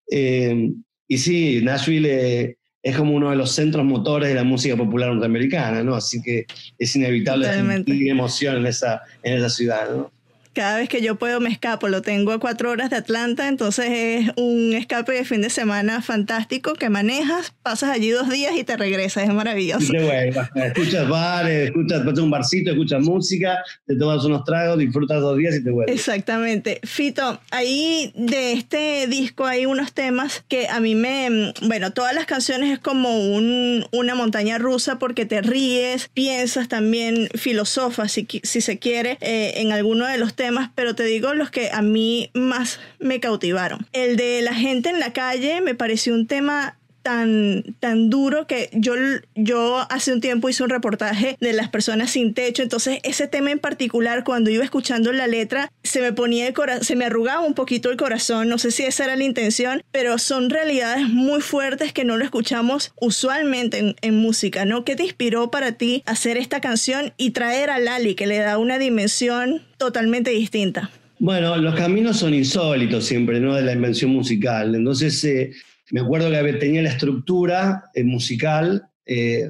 Eh, 0.10 0.72
y 1.08 1.18
sí, 1.18 1.60
Nashville 1.62 2.10
eh, 2.10 2.58
es 2.82 2.96
como 2.96 3.13
uno 3.13 3.30
de 3.30 3.36
los 3.36 3.51
centros 3.51 3.86
motores 3.86 4.30
de 4.30 4.36
la 4.36 4.44
música 4.44 4.75
popular 4.75 5.10
norteamericana, 5.10 5.84
¿no? 5.84 5.96
Así 5.96 6.22
que 6.22 6.46
es 6.78 6.96
inevitable 6.96 7.51
sentir 7.51 8.10
emoción 8.10 8.58
en 8.58 8.68
esa, 8.68 9.01
en 9.24 9.38
esa 9.38 9.50
ciudad, 9.50 9.90
¿no? 9.90 10.12
Cada 10.53 10.77
vez 10.77 10.89
que 10.89 11.01
yo 11.01 11.15
puedo 11.15 11.39
me 11.39 11.50
escapo, 11.50 11.88
lo 11.88 12.01
tengo 12.01 12.31
a 12.31 12.39
cuatro 12.39 12.70
horas 12.72 12.89
de 12.89 12.98
Atlanta, 12.98 13.48
entonces 13.48 13.88
es 13.89 14.29
un 14.36 14.74
escape 14.74 15.13
de 15.13 15.24
fin 15.25 15.41
de 15.41 15.50
semana 15.50 16.01
fantástico 16.01 16.74
que 16.74 16.89
manejas, 16.89 17.53
pasas 17.63 17.89
allí 17.91 18.10
dos 18.10 18.29
días 18.29 18.53
y 18.58 18.63
te 18.63 18.75
regresas, 18.77 19.24
es 19.24 19.34
maravilloso. 19.34 19.91
te 19.91 20.03
vuelvas. 20.03 20.50
Escuchas 20.55 21.08
bares, 21.08 21.67
escuchas, 21.70 22.05
vas 22.05 22.17
a 22.17 22.22
un 22.22 22.31
barcito, 22.31 22.72
escuchas 22.72 23.01
música, 23.01 23.60
te 23.86 23.96
tomas 23.96 24.24
unos 24.25 24.43
tragos, 24.43 24.77
disfrutas 24.77 25.22
dos 25.22 25.38
días 25.38 25.55
y 25.55 25.63
te 25.63 25.72
vuelves. 25.72 25.96
Exactamente. 25.96 26.79
Fito, 26.84 27.39
ahí 27.51 28.12
de 28.15 28.53
este 28.53 29.08
disco 29.08 29.46
hay 29.46 29.65
unos 29.65 29.93
temas 29.93 30.43
que 30.48 30.67
a 30.67 30.79
mí 30.79 30.96
me... 30.96 31.53
Bueno, 31.62 31.91
todas 31.93 32.13
las 32.13 32.25
canciones 32.25 32.72
es 32.72 32.79
como 32.79 33.17
un- 33.34 33.86
una 33.91 34.15
montaña 34.15 34.58
rusa 34.58 35.00
porque 35.00 35.25
te 35.25 35.41
ríes, 35.41 36.10
piensas 36.13 36.67
también, 36.67 37.29
filosofas 37.36 38.12
si, 38.12 38.27
si 38.43 38.62
se 38.62 38.79
quiere, 38.79 39.17
eh, 39.22 39.53
en 39.58 39.72
alguno 39.72 40.05
de 40.08 40.17
los 40.17 40.34
temas, 40.34 40.40
pero 40.75 40.95
te 40.95 41.03
digo 41.03 41.33
los 41.33 41.51
que 41.51 41.69
a 41.71 41.81
mí 41.81 42.31
más 42.33 42.79
me 43.00 43.19
cautivaron. 43.19 43.88
El 43.93 44.15
de 44.17 44.41
la 44.41 44.53
gente 44.53 44.89
en 44.89 45.00
la 45.00 45.13
calle 45.13 45.62
me 45.62 45.75
pareció 45.75 46.13
un 46.13 46.27
tema 46.27 46.77
tan, 47.01 47.75
tan 47.79 48.10
duro 48.10 48.48
que 48.48 48.70
yo, 48.74 48.93
yo 49.36 49.86
hace 49.89 50.13
un 50.13 50.22
tiempo 50.22 50.50
hice 50.50 50.63
un 50.63 50.70
reportaje 50.70 51.38
de 51.39 51.53
las 51.53 51.70
personas 51.70 52.12
sin 52.12 52.34
techo, 52.34 52.63
entonces 52.63 53.00
ese 53.03 53.27
tema 53.27 53.51
en 53.51 53.60
particular 53.60 54.24
cuando 54.24 54.50
iba 54.50 54.63
escuchando 54.63 55.12
la 55.12 55.27
letra 55.27 55.72
se 55.84 56.01
me 56.01 56.13
ponía 56.13 56.48
el 56.48 56.53
corazón, 56.53 56.84
se 56.84 56.96
me 56.96 57.05
arrugaba 57.05 57.41
un 57.41 57.53
poquito 57.53 57.89
el 57.89 57.98
corazón, 57.98 58.50
no 58.50 58.58
sé 58.58 58.72
si 58.72 58.84
esa 58.84 59.05
era 59.05 59.15
la 59.15 59.24
intención, 59.24 59.84
pero 59.91 60.17
son 60.17 60.50
realidades 60.50 61.08
muy 61.08 61.41
fuertes 61.41 61.93
que 61.93 62.05
no 62.05 62.17
lo 62.17 62.24
escuchamos 62.24 62.93
usualmente 63.00 63.79
en, 63.79 63.96
en 64.01 64.15
música, 64.15 64.65
¿no? 64.65 64.84
¿Qué 64.86 64.96
te 64.96 65.03
inspiró 65.03 65.51
para 65.51 65.74
ti 65.74 66.03
hacer 66.05 66.38
esta 66.38 66.62
canción 66.62 67.13
y 67.17 67.31
traer 67.31 67.70
a 67.70 67.79
Lali 67.79 68.15
que 68.15 68.27
le 68.27 68.38
da 68.38 68.58
una 68.58 68.77
dimensión 68.77 69.62
totalmente 69.77 70.31
distinta? 70.31 70.91
Bueno, 71.20 71.55
los 71.58 71.75
caminos 71.75 72.17
son 72.17 72.34
insólitos 72.34 73.05
siempre, 73.05 73.39
¿no? 73.39 73.53
De 73.53 73.62
la 73.62 73.74
invención 73.74 74.10
musical. 74.10 74.74
Entonces, 74.74 75.24
eh, 75.24 75.51
me 75.91 76.01
acuerdo 76.01 76.29
que 76.31 76.53
tenía 76.53 76.81
la 76.81 76.89
estructura 76.89 77.83
eh, 77.93 78.03
musical, 78.03 78.83
eh, 79.05 79.50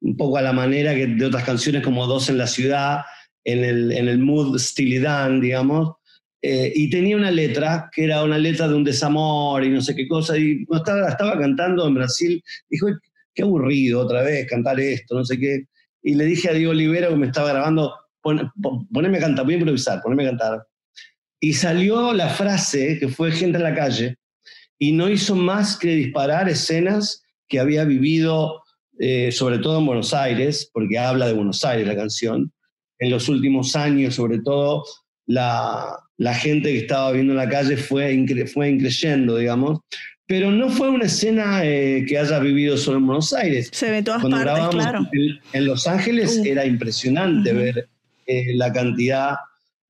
un 0.00 0.16
poco 0.16 0.36
a 0.38 0.42
la 0.42 0.52
manera 0.52 0.94
que 0.94 1.06
de 1.06 1.26
otras 1.26 1.44
canciones 1.44 1.82
como 1.82 2.06
Dos 2.06 2.28
en 2.28 2.38
la 2.38 2.46
Ciudad, 2.46 3.00
en 3.44 3.64
el, 3.64 3.92
en 3.92 4.08
el 4.08 4.18
mood 4.18 4.58
Steely 4.58 4.98
Dan, 4.98 5.40
digamos, 5.40 5.96
eh, 6.42 6.72
y 6.74 6.90
tenía 6.90 7.16
una 7.16 7.30
letra 7.30 7.88
que 7.92 8.04
era 8.04 8.22
una 8.22 8.38
letra 8.38 8.68
de 8.68 8.74
un 8.74 8.84
desamor 8.84 9.64
y 9.64 9.70
no 9.70 9.80
sé 9.80 9.94
qué 9.96 10.06
cosa, 10.06 10.36
y 10.38 10.64
estaba, 10.72 11.08
estaba 11.08 11.38
cantando 11.38 11.86
en 11.88 11.94
Brasil, 11.94 12.42
dijo, 12.68 12.86
qué 13.34 13.42
aburrido 13.42 14.00
otra 14.00 14.22
vez 14.22 14.46
cantar 14.48 14.78
esto, 14.78 15.14
no 15.16 15.24
sé 15.24 15.38
qué, 15.38 15.64
y 16.02 16.14
le 16.14 16.24
dije 16.24 16.48
a 16.50 16.52
Diego 16.52 16.70
Olivero 16.70 17.10
que 17.10 17.16
me 17.16 17.26
estaba 17.26 17.48
grabando, 17.52 17.92
"Pon- 18.22 18.50
pon- 18.62 18.86
poneme 18.88 19.18
a 19.18 19.22
cantar, 19.22 19.44
voy 19.44 19.54
a 19.54 19.58
improvisar, 19.58 20.00
poneme 20.02 20.24
a 20.24 20.28
cantar. 20.28 20.66
Y 21.40 21.52
salió 21.52 22.12
la 22.12 22.28
frase 22.28 22.98
que 22.98 23.08
fue 23.08 23.32
gente 23.32 23.58
en 23.58 23.64
la 23.64 23.74
calle 23.74 24.16
y 24.78 24.92
no 24.92 25.08
hizo 25.08 25.34
más 25.34 25.76
que 25.78 25.88
disparar 25.94 26.48
escenas 26.48 27.22
que 27.48 27.60
había 27.60 27.84
vivido, 27.84 28.62
eh, 28.98 29.30
sobre 29.32 29.58
todo 29.58 29.78
en 29.78 29.86
Buenos 29.86 30.12
Aires, 30.14 30.70
porque 30.72 30.98
habla 30.98 31.26
de 31.26 31.32
Buenos 31.34 31.64
Aires 31.64 31.86
la 31.86 31.96
canción. 31.96 32.52
En 32.98 33.10
los 33.10 33.28
últimos 33.28 33.76
años, 33.76 34.14
sobre 34.14 34.40
todo, 34.40 34.84
la, 35.26 35.96
la 36.16 36.34
gente 36.34 36.72
que 36.72 36.78
estaba 36.78 37.10
viviendo 37.10 37.32
en 37.34 37.38
la 37.38 37.48
calle 37.48 37.76
fue, 37.76 38.12
incre- 38.14 38.46
fue 38.50 38.68
increyendo, 38.70 39.36
digamos. 39.36 39.80
Pero 40.28 40.50
no 40.50 40.70
fue 40.70 40.88
una 40.90 41.04
escena 41.04 41.64
eh, 41.64 42.04
que 42.08 42.18
haya 42.18 42.38
vivido 42.40 42.76
solo 42.76 42.98
en 42.98 43.06
Buenos 43.06 43.32
Aires. 43.32 43.68
Se 43.72 43.90
ve 43.90 44.02
todas 44.02 44.22
Cuando 44.22 44.38
partes, 44.44 44.70
claro. 44.70 45.08
en, 45.12 45.38
en 45.52 45.66
Los 45.66 45.86
Ángeles 45.86 46.38
Uh. 46.40 46.44
era 46.46 46.66
impresionante 46.66 47.52
ver 47.52 47.88
eh, 48.26 48.54
la 48.56 48.72
cantidad 48.72 49.36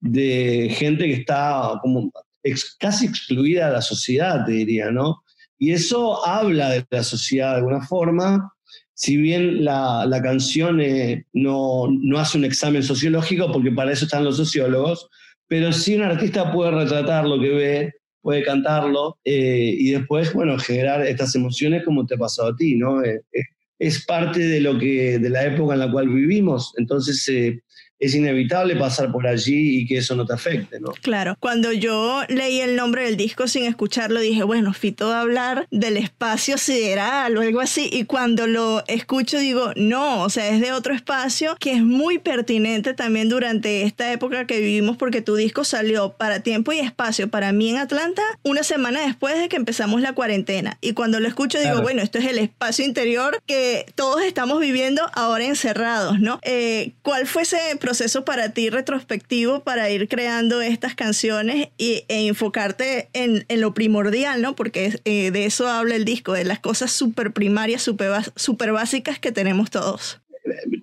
de 0.00 0.69
gente 0.76 1.07
que 1.07 1.14
está 1.14 1.78
como 1.81 2.12
ex- 2.47 2.76
casi 2.79 3.07
excluida 3.07 3.67
de 3.67 3.73
la 3.75 3.83
sociedad, 3.83 4.45
te 4.45 4.53
diría, 4.53 4.91
¿no? 4.91 5.23
Y 5.59 5.73
eso 5.73 6.26
habla 6.26 6.71
de 6.71 6.85
la 6.91 7.03
sociedad 7.03 7.53
de 7.53 7.57
alguna 7.59 7.83
forma, 7.87 8.53
si 8.95 9.17
bien 9.17 9.65
la, 9.65 10.07
la 10.07 10.23
canción 10.23 10.81
eh, 10.81 11.26
no, 11.33 11.87
no 11.91 12.19
hace 12.19 12.38
un 12.38 12.45
examen 12.45 12.83
sociológico, 12.83 13.53
porque 13.53 13.71
para 13.71 13.93
eso 13.93 14.05
están 14.07 14.25
los 14.25 14.37
sociólogos, 14.37 15.09
pero 15.47 15.73
sí 15.73 15.95
un 15.95 16.03
artista 16.03 16.53
puede 16.53 16.71
retratar 16.73 17.26
lo 17.26 17.38
que 17.41 17.49
ve, 17.50 17.93
puede 18.23 18.43
cantarlo 18.43 19.19
eh, 19.25 19.75
y 19.79 19.91
después, 19.91 20.33
bueno, 20.33 20.59
generar 20.59 21.07
estas 21.07 21.35
emociones 21.35 21.85
como 21.85 22.07
te 22.07 22.15
ha 22.15 22.19
pasado 22.19 22.49
a 22.49 22.57
ti, 22.57 22.76
¿no? 22.76 23.03
Eh, 23.05 23.23
eh, 23.33 23.43
es 23.79 24.05
parte 24.07 24.41
de 24.41 24.61
lo 24.61 24.79
que 24.79 25.19
de 25.19 25.31
la 25.31 25.45
época 25.45 25.75
en 25.75 25.81
la 25.81 25.91
cual 25.93 26.09
vivimos, 26.09 26.73
entonces 26.79 27.29
eh, 27.29 27.62
es 27.99 28.15
inevitable 28.15 28.76
pasar 28.76 29.11
por 29.11 29.26
allí 29.26 29.81
y 29.81 29.87
que 29.87 29.99
eso 29.99 30.15
no 30.17 30.26
te 30.26 30.35
afecte, 30.35 30.79
¿no? 30.81 30.91
Claro, 31.03 31.37
cuando 31.41 31.73
yo 31.73 32.23
leí 32.29 32.61
el 32.61 32.76
nombre 32.76 33.05
del 33.05 33.17
disco 33.17 33.49
sin 33.49 33.65
escucharlo, 33.65 34.21
dije, 34.21 34.43
bueno, 34.43 34.73
Fito 34.75 35.09
va 35.09 35.19
a 35.19 35.21
hablar 35.23 35.67
del 35.71 35.97
espacio 35.97 36.59
sideral 36.59 37.37
o 37.37 37.41
algo 37.41 37.61
así. 37.61 37.88
Y 37.91 38.05
cuando 38.05 38.47
lo 38.47 38.85
escucho, 38.87 39.38
digo, 39.38 39.73
no, 39.76 40.23
o 40.23 40.29
sea, 40.31 40.49
es 40.49 40.61
de 40.61 40.73
otro 40.73 40.95
espacio 40.95 41.57
que 41.59 41.73
es 41.73 41.83
muy 41.83 42.19
pertinente 42.19 42.93
también 42.93 43.29
durante 43.31 43.83
esta 43.83 44.12
época 44.12 44.47
que 44.47 44.59
vivimos, 44.61 44.97
porque 44.99 45.23
tu 45.23 45.35
disco 45.35 45.65
salió 45.65 46.12
para 46.12 46.41
tiempo 46.41 46.73
y 46.73 46.81
espacio 46.81 47.29
para 47.29 47.53
mí 47.53 47.71
en 47.71 47.79
Atlanta 47.79 48.23
una 48.43 48.62
semana 48.62 49.00
después 49.07 49.38
de 49.41 49.49
que 49.49 49.57
empezamos 49.57 50.03
la 50.03 50.12
cuarentena. 50.12 50.76
Y 50.83 50.93
cuando 50.93 51.19
lo 51.19 51.29
escucho, 51.29 51.59
digo, 51.59 51.71
Claro. 51.71 51.83
bueno, 51.83 52.03
esto 52.03 52.19
es 52.19 52.26
el 52.26 52.38
espacio 52.38 52.85
interior 52.85 53.41
que 53.47 53.87
todos 53.95 54.23
estamos 54.23 54.61
viviendo 54.61 55.03
ahora 55.15 55.45
encerrados, 55.47 56.21
¿no? 56.21 56.38
Eh, 56.43 56.93
¿Cuál 57.03 57.26
fue 57.26 57.43
ese 57.43 57.57
proceso 57.87 58.25
para 58.25 58.49
ti 58.52 58.69
retrospectivo 58.69 59.61
para 59.62 59.88
ir 59.90 60.09
creando 60.09 60.61
estas 60.61 60.97
canciones 60.97 61.69
y, 61.78 62.02
e 62.09 62.26
enfocarte 62.26 63.09
en, 63.12 63.45
en 63.49 63.61
lo 63.61 63.75
primordial, 63.75 64.43
¿no? 64.43 64.57
Porque 64.57 64.99
eh, 65.05 65.31
de 65.31 65.45
eso 65.45 65.69
habla 65.69 65.95
el 65.95 66.05
disco, 66.05 66.33
de 66.33 66.45
las 66.45 66.59
cosas 66.59 66.90
súper 66.90 67.33
primarias, 67.33 67.83
súper 67.83 68.11
súper 68.35 68.73
básicas 68.73 69.21
que 69.21 69.31
tenemos 69.31 69.71
todos. 69.71 70.21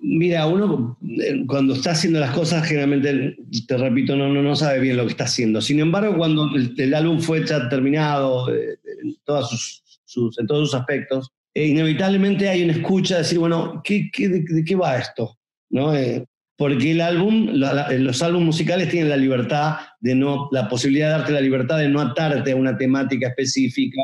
Mira, 0.00 0.46
uno 0.46 0.96
eh, 1.20 1.44
cuando 1.46 1.74
está 1.74 1.90
haciendo 1.90 2.20
las 2.20 2.30
cosas, 2.32 2.66
generalmente, 2.66 3.36
te 3.68 3.76
repito, 3.76 4.16
no, 4.16 4.28
no, 4.32 4.40
no 4.42 4.56
sabe 4.56 4.80
bien 4.80 4.96
lo 4.96 5.04
que 5.04 5.10
está 5.12 5.24
haciendo. 5.24 5.60
Sin 5.60 5.80
embargo, 5.80 6.16
cuando 6.16 6.48
el, 6.56 6.74
el 6.78 6.94
álbum 6.94 7.20
fue 7.20 7.46
ya 7.46 7.68
terminado 7.68 8.48
eh, 8.54 8.78
en, 9.02 9.16
todas 9.24 9.50
sus, 9.50 9.82
sus- 10.06 10.38
en 10.38 10.46
todos 10.46 10.70
sus 10.70 10.80
aspectos, 10.80 11.30
eh, 11.54 11.66
inevitablemente 11.66 12.48
hay 12.48 12.62
una 12.64 12.72
escucha 12.72 13.16
de 13.16 13.22
decir, 13.24 13.38
bueno, 13.38 13.82
¿qué, 13.84 14.08
qué- 14.12 14.28
de, 14.30 14.40
de 14.46 14.64
qué 14.64 14.74
va 14.74 14.96
esto? 14.98 15.36
¿No? 15.70 15.94
Eh, 15.94 16.24
porque 16.64 16.92
el 16.92 17.02
álbum, 17.02 17.50
los 17.52 18.22
álbumes 18.22 18.46
musicales 18.46 18.88
tienen 18.88 19.10
la 19.10 19.18
libertad 19.18 19.76
de 20.00 20.14
no, 20.14 20.48
la 20.50 20.66
posibilidad 20.66 21.08
de 21.08 21.18
darte 21.18 21.32
la 21.32 21.42
libertad 21.42 21.76
de 21.76 21.90
no 21.90 22.00
atarte 22.00 22.52
a 22.52 22.56
una 22.56 22.74
temática 22.74 23.28
específica, 23.28 24.00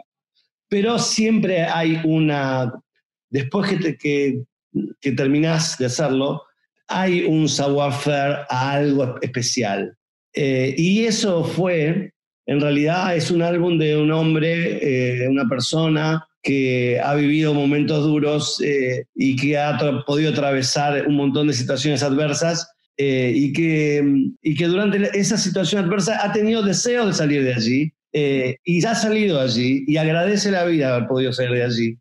pero 0.68 0.98
siempre 0.98 1.62
hay 1.62 1.98
una, 2.04 2.70
después 3.30 3.70
que, 3.70 3.76
te- 3.78 3.96
que, 3.96 4.42
que 5.00 5.12
terminás 5.12 5.78
de 5.78 5.86
hacerlo, 5.86 6.42
hay 6.86 7.24
un 7.24 7.48
savoir-faire 7.48 8.40
a 8.50 8.72
algo 8.72 9.14
especial. 9.22 9.96
Eh, 10.34 10.74
y 10.76 11.06
eso 11.06 11.42
fue, 11.44 12.12
en 12.44 12.60
realidad 12.60 13.16
es 13.16 13.30
un 13.30 13.40
álbum 13.40 13.78
de 13.78 13.96
un 13.96 14.12
hombre, 14.12 15.22
eh, 15.22 15.26
una 15.30 15.48
persona 15.48 16.28
que 16.42 17.00
ha 17.02 17.14
vivido 17.14 17.54
momentos 17.54 18.04
duros 18.04 18.60
eh, 18.64 19.04
y 19.14 19.36
que 19.36 19.58
ha 19.58 19.78
podido 20.06 20.30
atravesar 20.30 21.06
un 21.06 21.16
montón 21.16 21.48
de 21.48 21.52
situaciones 21.52 22.02
adversas 22.02 22.70
eh, 22.96 23.32
y, 23.34 23.52
que, 23.52 24.02
y 24.42 24.54
que 24.54 24.66
durante 24.66 25.18
esa 25.18 25.36
situación 25.36 25.84
adversa 25.84 26.24
ha 26.24 26.32
tenido 26.32 26.62
deseo 26.62 27.06
de 27.06 27.12
salir 27.12 27.44
de 27.44 27.54
allí 27.54 27.92
eh, 28.12 28.56
y 28.64 28.84
ha 28.84 28.94
salido 28.94 29.40
allí 29.40 29.84
y 29.86 29.96
agradece 29.96 30.50
la 30.50 30.64
vida 30.64 30.94
haber 30.94 31.08
podido 31.08 31.32
salir 31.32 31.52
de 31.52 31.64
allí. 31.64 31.98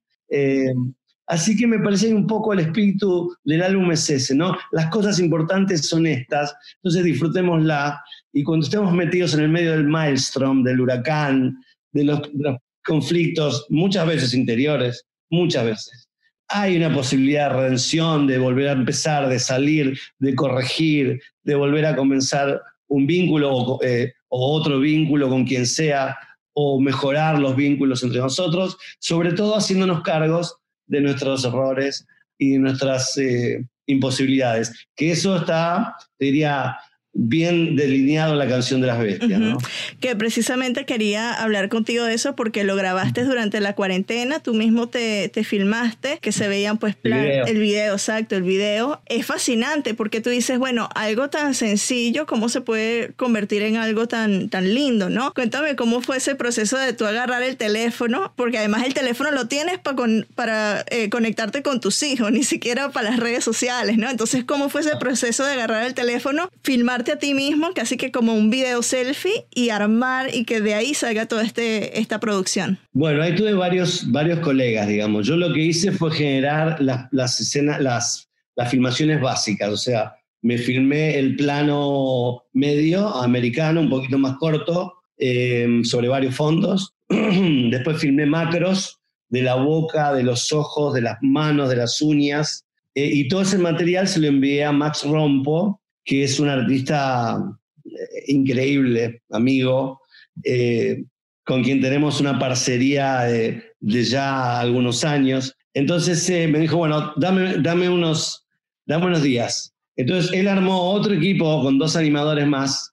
Así 1.27 1.55
que 1.55 1.67
me 1.67 1.77
parece 1.77 2.11
un 2.11 2.25
poco 2.25 2.53
el 2.53 2.59
espíritu 2.59 3.31
del 3.43 3.61
álbum 3.61 3.91
es 3.91 4.09
ese, 4.09 4.33
¿no? 4.33 4.57
Las 4.71 4.87
cosas 4.87 5.19
importantes 5.19 5.87
son 5.87 6.07
estas, 6.07 6.55
entonces 6.77 7.03
disfrutémosla 7.03 8.01
y 8.33 8.41
cuando 8.43 8.65
estemos 8.65 8.91
metidos 8.93 9.35
en 9.35 9.41
el 9.41 9.49
medio 9.49 9.73
del 9.73 9.83
maelstrom, 9.83 10.63
del 10.63 10.81
huracán, 10.81 11.55
de 11.91 12.03
los, 12.03 12.21
de 12.33 12.43
los 12.43 12.57
conflictos, 12.83 13.65
muchas 13.69 14.07
veces 14.07 14.33
interiores, 14.33 15.05
muchas 15.29 15.65
veces, 15.65 16.09
hay 16.49 16.77
una 16.77 16.93
posibilidad 16.93 17.49
de 17.49 17.57
redención, 17.57 18.25
de 18.25 18.39
volver 18.39 18.69
a 18.69 18.73
empezar, 18.73 19.29
de 19.29 19.39
salir, 19.39 19.97
de 20.17 20.35
corregir, 20.35 21.21
de 21.43 21.55
volver 21.55 21.85
a 21.85 21.95
comenzar 21.95 22.59
un 22.87 23.05
vínculo 23.05 23.55
o, 23.55 23.83
eh, 23.83 24.13
otro 24.29 24.79
vínculo 24.79 25.29
con 25.29 25.45
quien 25.45 25.65
sea, 25.65 26.17
o 26.53 26.81
mejorar 26.81 27.39
los 27.39 27.55
vínculos 27.55 28.03
entre 28.03 28.19
nosotros, 28.19 28.77
sobre 28.99 29.31
todo 29.33 29.55
haciéndonos 29.55 30.01
cargos 30.01 30.57
de 30.87 31.01
nuestros 31.01 31.45
errores 31.45 32.05
y 32.37 32.53
de 32.53 32.59
nuestras 32.59 33.15
eh, 33.17 33.63
imposibilidades. 33.85 34.87
Que 34.95 35.11
eso 35.11 35.37
está, 35.37 35.95
diría, 36.19 36.77
bien 37.21 37.75
delineado 37.75 38.35
la 38.35 38.47
canción 38.47 38.79
de 38.81 38.87
las 38.87 38.99
bestias. 38.99 39.39
¿no? 39.39 39.57
Que 39.99 40.15
precisamente 40.15 40.85
quería 40.85 41.33
hablar 41.33 41.67
contigo 41.69 42.05
de 42.05 42.13
eso 42.13 42.35
porque 42.35 42.63
lo 42.63 42.75
grabaste 42.75 43.23
durante 43.25 43.59
la 43.59 43.75
cuarentena, 43.75 44.39
tú 44.39 44.53
mismo 44.53 44.87
te, 44.87 45.29
te 45.29 45.43
filmaste, 45.43 46.19
que 46.21 46.31
se 46.31 46.47
veían 46.47 46.77
pues 46.77 46.95
El 47.03 47.13
video. 47.13 47.45
el 47.45 47.59
video, 47.59 47.93
exacto, 47.93 48.35
el 48.35 48.43
video. 48.43 49.01
Es 49.07 49.25
fascinante 49.25 49.93
porque 49.93 50.21
tú 50.21 50.29
dices, 50.29 50.57
bueno, 50.57 50.87
algo 50.95 51.29
tan 51.29 51.53
sencillo, 51.53 52.25
¿cómo 52.25 52.47
se 52.49 52.61
puede 52.61 53.11
convertir 53.17 53.61
en 53.63 53.75
algo 53.77 54.07
tan, 54.07 54.49
tan 54.49 54.73
lindo, 54.73 55.09
no? 55.09 55.33
Cuéntame 55.33 55.75
cómo 55.75 56.01
fue 56.01 56.17
ese 56.17 56.35
proceso 56.35 56.77
de 56.77 56.93
tú 56.93 57.05
agarrar 57.05 57.43
el 57.43 57.57
teléfono, 57.57 58.31
porque 58.35 58.57
además 58.57 58.85
el 58.85 58.93
teléfono 58.93 59.31
lo 59.31 59.47
tienes 59.47 59.77
pa 59.79 59.95
con- 59.95 60.25
para 60.35 60.85
eh, 60.89 61.09
conectarte 61.09 61.61
con 61.63 61.79
tus 61.81 62.01
hijos, 62.03 62.31
ni 62.31 62.43
siquiera 62.43 62.89
para 62.91 63.09
las 63.11 63.19
redes 63.19 63.43
sociales, 63.43 63.97
¿no? 63.97 64.09
Entonces, 64.09 64.43
¿cómo 64.45 64.69
fue 64.69 64.81
ese 64.81 64.95
proceso 64.97 65.45
de 65.45 65.53
agarrar 65.53 65.83
el 65.85 65.93
teléfono, 65.93 66.49
filmarte 66.63 67.08
a 67.13 67.19
ti 67.19 67.33
mismo, 67.33 67.69
casi 67.73 67.97
que 67.97 68.11
como 68.11 68.33
un 68.33 68.49
video 68.49 68.81
selfie, 68.81 69.45
y 69.53 69.69
armar 69.69 70.33
y 70.33 70.45
que 70.45 70.61
de 70.61 70.73
ahí 70.73 70.93
salga 70.93 71.25
toda 71.25 71.43
este, 71.43 71.99
esta 71.99 72.19
producción? 72.19 72.79
Bueno, 72.91 73.21
ahí 73.21 73.35
tuve 73.35 73.53
varios, 73.53 74.09
varios 74.11 74.39
colegas, 74.39 74.87
digamos. 74.87 75.27
Yo 75.27 75.35
lo 75.37 75.53
que 75.53 75.61
hice 75.61 75.91
fue 75.91 76.11
generar 76.11 76.81
las, 76.81 77.07
las 77.11 77.39
escenas, 77.39 77.81
las, 77.81 78.29
las 78.55 78.69
filmaciones 78.69 79.21
básicas, 79.21 79.69
o 79.69 79.77
sea, 79.77 80.15
me 80.41 80.57
filmé 80.57 81.17
el 81.17 81.35
plano 81.35 82.43
medio 82.53 83.07
americano, 83.15 83.81
un 83.81 83.89
poquito 83.89 84.17
más 84.17 84.37
corto, 84.37 84.93
eh, 85.17 85.81
sobre 85.83 86.07
varios 86.07 86.35
fondos. 86.35 86.93
Después 87.09 87.97
filmé 87.97 88.25
macros 88.25 88.99
de 89.27 89.43
la 89.43 89.55
boca, 89.55 90.13
de 90.13 90.23
los 90.23 90.51
ojos, 90.53 90.93
de 90.93 91.01
las 91.01 91.17
manos, 91.21 91.69
de 91.69 91.75
las 91.75 92.01
uñas. 92.01 92.65
Eh, 92.95 93.09
y 93.13 93.27
todo 93.27 93.41
ese 93.41 93.57
material 93.57 94.07
se 94.07 94.19
lo 94.19 94.27
envié 94.27 94.63
a 94.63 94.71
Max 94.71 95.03
Rompo, 95.03 95.78
que 96.09 96.23
es 96.23 96.39
un 96.39 96.49
artista 96.49 97.37
eh, 97.85 98.23
increíble, 98.29 99.21
amigo, 99.29 100.01
eh, 100.43 101.03
con 101.45 101.63
quien 101.63 101.81
tenemos 101.81 102.19
una 102.19 102.39
parcería 102.39 103.19
de, 103.25 103.75
ya 103.79 104.59
algunos 104.59 105.03
años. 105.03 105.55
Entonces 105.75 106.27
eh, 106.31 106.47
me 106.47 106.57
dijo, 106.57 106.77
bueno, 106.77 107.13
dame, 107.15 107.57
dame, 107.59 107.89
unos, 107.89 108.43
dame 108.87 109.05
unos 109.05 109.21
días. 109.21 109.71
Entonces 109.97 110.33
él 110.33 110.47
armó 110.47 110.93
otro 110.93 111.13
equipo 111.13 111.61
con 111.61 111.77
dos 111.77 111.95
animadores 111.95 112.47
más 112.47 112.91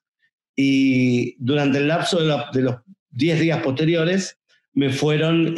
y 0.55 1.35
durante 1.43 1.79
el 1.79 1.87
lapso 1.87 2.19
de, 2.19 2.61
los 2.61 2.75
10 3.09 3.39
días 3.39 3.63
posteriores 3.63 4.37
me 4.73 4.91
fueron 4.91 5.55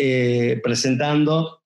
presentando 0.64 1.60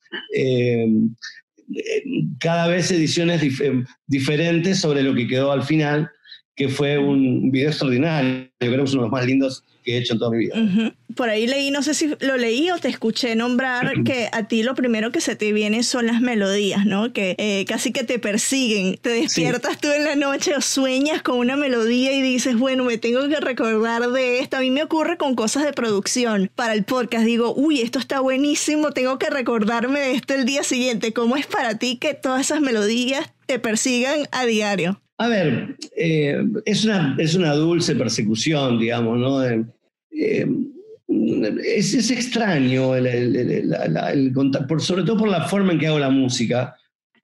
cada 2.40 2.68
vez 2.68 2.92
ediciones 2.92 3.42
eh, 3.44 3.84
diferentes 4.08 4.80
sobre 4.80 5.04
lo 5.04 5.14
que 5.14 5.28
quedó 5.28 5.52
al 5.52 5.64
final, 5.64 6.10
que 6.56 6.70
fue 6.70 6.98
un 6.98 7.52
video 7.52 7.70
extraordinario. 7.70 8.50
Yo 8.60 8.68
creo 8.68 8.78
que 8.78 8.84
es 8.84 8.94
uno 8.94 9.04
de 9.04 9.08
los 9.08 9.12
más 9.12 9.26
lindos 9.26 9.64
que 9.84 9.96
he 9.96 9.98
hecho 10.00 10.14
en 10.14 10.20
toda 10.20 10.32
mi 10.32 10.38
vida. 10.38 10.56
Por 11.16 11.30
ahí 11.30 11.46
leí, 11.46 11.70
no 11.70 11.84
sé 11.84 11.94
si 11.94 12.12
lo 12.22 12.38
leí 12.38 12.72
o 12.72 12.78
te 12.78 12.88
escuché 12.88 13.36
nombrar 13.36 13.94
que 14.06 14.30
a 14.32 14.48
ti 14.48 14.64
lo 14.64 14.76
primero 14.76 15.12
que 15.12 15.22
se 15.22 15.36
te 15.36 15.54
viene 15.54 15.84
son 15.84 16.08
las 16.08 16.22
melodías, 16.22 16.86
¿no? 16.86 17.14
Que 17.14 17.36
eh, 17.38 17.66
casi 17.68 17.92
que 17.92 18.04
te 18.04 18.20
persiguen. 18.20 18.98
Te 18.98 19.10
despiertas 19.10 19.80
tú 19.80 19.92
en 19.92 20.06
la 20.06 20.16
noche 20.16 20.56
o 20.56 20.62
sueñas 20.62 21.22
con 21.22 21.38
una 21.38 21.56
melodía 21.56 22.14
y 22.14 22.22
dices, 22.22 22.58
bueno, 22.58 22.84
me 22.84 22.98
tengo 22.98 23.28
que 23.28 23.40
recordar 23.40 24.10
de 24.10 24.40
esto. 24.40 24.58
A 24.58 24.62
mí 24.62 24.72
me 24.72 24.84
ocurre 24.84 25.18
con 25.18 25.36
cosas 25.36 25.64
de 25.64 25.74
producción 25.74 26.50
para 26.56 26.74
el 26.74 26.84
podcast. 26.84 27.26
Digo, 27.26 27.54
uy, 27.56 27.82
esto 27.82 28.00
está 28.00 28.20
buenísimo, 28.20 28.92
tengo 28.92 29.20
que 29.20 29.30
recordarme 29.30 30.00
de 30.00 30.12
esto 30.14 30.34
el 30.34 30.46
día 30.46 30.64
siguiente. 30.64 31.14
¿Cómo 31.14 31.36
es 31.36 31.46
para 31.46 31.78
ti 31.78 31.98
que 31.98 32.14
todas 32.14 32.42
esas 32.42 32.62
melodías 32.62 33.32
te 33.46 33.60
persigan 33.60 34.28
a 34.32 34.46
diario? 34.46 35.03
A 35.18 35.28
ver, 35.28 35.78
eh, 35.96 36.44
es, 36.66 36.84
una, 36.86 37.16
es 37.20 37.36
una 37.36 37.54
dulce 37.54 37.96
persecución, 37.96 38.80
digamos, 38.80 39.20
¿no? 39.20 39.44
Eh, 39.46 39.64
eh, 40.12 40.48
es, 41.66 41.94
es 41.94 42.12
extraño, 42.12 42.96
el, 42.96 43.06
el- 43.08 43.36
el- 43.36 43.70
la- 43.70 43.88
la- 43.88 44.68
por, 44.68 44.82
sobre 44.82 45.04
todo 45.04 45.18
por 45.18 45.30
la 45.30 45.46
forma 45.48 45.74
en 45.74 45.80
que 45.80 45.88
hago 45.88 46.00
la 46.00 46.10
música, 46.10 46.76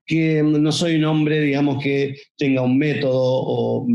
que 0.05 0.41
no 0.43 0.71
soy 0.71 0.95
un 0.95 1.05
hombre, 1.05 1.41
digamos, 1.41 1.83
que 1.83 2.15
tenga 2.37 2.61
un 2.61 2.77
método 2.77 3.11
o 3.21 3.87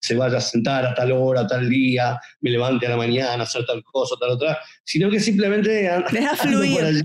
se 0.00 0.14
vaya 0.14 0.38
a 0.38 0.40
sentar 0.40 0.84
a 0.86 0.94
tal 0.94 1.12
hora, 1.12 1.46
tal 1.46 1.68
día, 1.68 2.18
me 2.40 2.50
levante 2.50 2.86
a 2.86 2.90
la 2.90 2.96
mañana, 2.96 3.42
a 3.42 3.46
hacer 3.46 3.64
tal 3.66 3.82
cosa, 3.84 4.16
tal 4.20 4.30
otra, 4.30 4.58
sino 4.84 5.10
que 5.10 5.20
simplemente 5.20 5.88
Deja 6.12 6.36
fluir. 6.36 7.02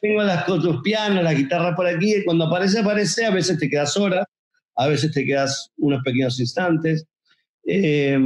Tengo 0.00 0.22
las 0.24 0.48
los 0.48 0.82
pianos, 0.82 1.22
las 1.22 1.36
guitarras 1.36 1.76
por 1.76 1.86
aquí, 1.86 2.14
y 2.16 2.24
cuando 2.24 2.46
aparece, 2.46 2.80
aparece, 2.80 3.24
a 3.24 3.30
veces 3.30 3.56
te 3.58 3.68
quedas 3.70 3.96
horas, 3.96 4.26
a 4.76 4.88
veces 4.88 5.12
te 5.12 5.24
quedas 5.24 5.70
unos 5.76 6.02
pequeños 6.02 6.38
instantes. 6.40 7.06
Eh, 7.66 8.18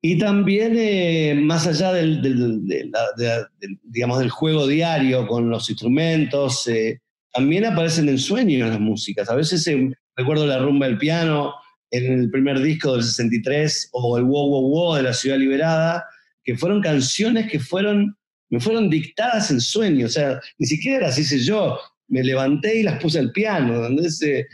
y 0.00 0.18
también, 0.18 0.74
eh, 0.76 1.34
más 1.40 1.66
allá 1.66 1.92
del, 1.92 2.22
del- 2.22 2.66
de 2.66 2.84
la- 2.90 3.12
de 3.16 3.26
la- 3.26 3.50
del, 3.60 3.78
digamos, 3.84 4.18
del 4.18 4.30
juego 4.30 4.66
diario 4.66 5.26
con 5.26 5.50
los 5.50 5.68
instrumentos, 5.68 6.66
eh, 6.68 7.00
también 7.32 7.66
aparecen 7.66 8.08
en 8.08 8.18
sueños 8.18 8.70
las 8.70 8.80
músicas. 8.80 9.28
A 9.28 9.34
veces 9.34 9.66
eh, 9.66 9.90
recuerdo 10.16 10.46
la 10.46 10.58
rumba 10.58 10.86
del 10.86 10.96
piano 10.98 11.52
en 11.90 12.20
el 12.20 12.30
primer 12.30 12.60
disco 12.60 12.94
del 12.94 13.02
63 13.02 13.90
o 13.92 14.16
el 14.16 14.24
Wow 14.24 14.48
Wow 14.48 14.68
Wow 14.70 14.94
de 14.96 15.02
la 15.02 15.12
Ciudad 15.12 15.36
Liberada, 15.38 16.04
que 16.42 16.56
fueron 16.56 16.80
canciones 16.80 17.50
que 17.50 17.60
fueron, 17.60 18.16
me 18.48 18.60
fueron 18.60 18.88
dictadas 18.88 19.50
en 19.50 19.60
sueños. 19.60 20.10
O 20.10 20.14
sea, 20.14 20.40
ni 20.58 20.66
siquiera 20.66 21.06
las 21.08 21.18
hice 21.18 21.38
yo. 21.40 21.78
Me 22.08 22.22
levanté 22.24 22.80
y 22.80 22.82
las 22.84 23.00
puse 23.02 23.18
al 23.18 23.32
piano. 23.32 23.84
Entonces, 23.86 24.22
eh, 24.22 24.46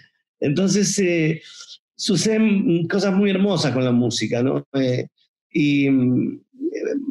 entonces 0.42 0.98
eh, 0.98 1.40
suceden 1.94 2.86
cosas 2.88 3.14
muy 3.14 3.30
hermosas 3.30 3.72
con 3.72 3.84
la 3.84 3.92
música, 3.92 4.42
¿no? 4.42 4.66
Eh, 4.74 5.06
y 5.52 5.88
mm, 5.88 6.40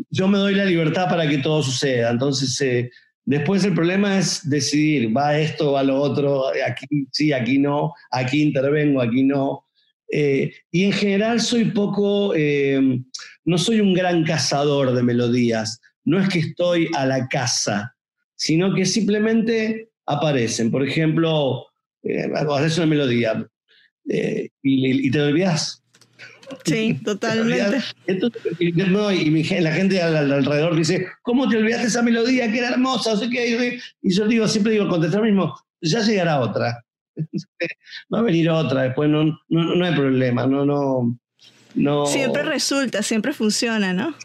yo 0.09 0.27
me 0.27 0.37
doy 0.37 0.55
la 0.55 0.65
libertad 0.65 1.09
para 1.09 1.27
que 1.27 1.37
todo 1.37 1.63
suceda. 1.63 2.11
Entonces, 2.11 2.59
eh, 2.61 2.91
después 3.25 3.63
el 3.63 3.73
problema 3.73 4.17
es 4.17 4.47
decidir, 4.49 5.15
va 5.15 5.37
esto, 5.37 5.73
va 5.73 5.83
lo 5.83 5.99
otro, 5.99 6.47
aquí 6.65 6.85
sí, 7.11 7.31
aquí 7.31 7.57
no, 7.57 7.93
aquí 8.11 8.41
intervengo, 8.41 9.01
aquí 9.01 9.23
no. 9.23 9.65
Eh, 10.11 10.51
y 10.71 10.83
en 10.83 10.91
general 10.91 11.39
soy 11.39 11.65
poco, 11.65 12.33
eh, 12.35 12.99
no 13.45 13.57
soy 13.57 13.79
un 13.79 13.93
gran 13.93 14.23
cazador 14.25 14.93
de 14.93 15.03
melodías. 15.03 15.79
No 16.03 16.19
es 16.19 16.27
que 16.27 16.39
estoy 16.39 16.89
a 16.95 17.05
la 17.05 17.27
caza, 17.29 17.95
sino 18.35 18.73
que 18.73 18.85
simplemente 18.85 19.91
aparecen. 20.05 20.69
Por 20.69 20.85
ejemplo, 20.85 21.67
eh, 22.03 22.29
haces 22.55 22.77
una 22.77 22.87
melodía 22.87 23.47
eh, 24.09 24.49
y, 24.61 25.07
y 25.07 25.11
te 25.11 25.21
olvidas. 25.21 25.83
Sí, 26.65 26.99
totalmente. 27.05 27.77
Entonces, 28.07 28.41
y, 28.59 28.71
no, 28.73 29.11
y 29.11 29.29
mi 29.31 29.43
gen- 29.43 29.63
la 29.63 29.71
gente 29.73 30.01
al- 30.01 30.17
al- 30.17 30.31
alrededor 30.31 30.75
dice, 30.75 31.07
¿cómo 31.21 31.47
te 31.47 31.57
olvidaste 31.57 31.87
esa 31.87 32.01
melodía 32.01 32.51
que 32.51 32.57
era 32.59 32.69
hermosa? 32.69 33.13
No 33.13 33.17
sé 33.19 33.29
qué. 33.29 33.79
Y 34.01 34.13
yo 34.13 34.27
digo, 34.27 34.47
siempre 34.47 34.73
digo, 34.73 34.89
contestar 34.89 35.21
mismo, 35.21 35.55
ya 35.81 35.99
llegará 36.01 36.39
otra. 36.39 36.83
Va 38.13 38.19
a 38.19 38.23
venir 38.23 38.49
otra, 38.49 38.83
después 38.83 39.09
no, 39.09 39.23
no, 39.49 39.75
no 39.75 39.85
hay 39.85 39.95
problema, 39.95 40.47
no, 40.47 40.65
no, 40.65 41.17
no. 41.75 42.05
Siempre 42.07 42.43
resulta, 42.43 43.03
siempre 43.03 43.33
funciona, 43.33 43.93
¿no? 43.93 44.15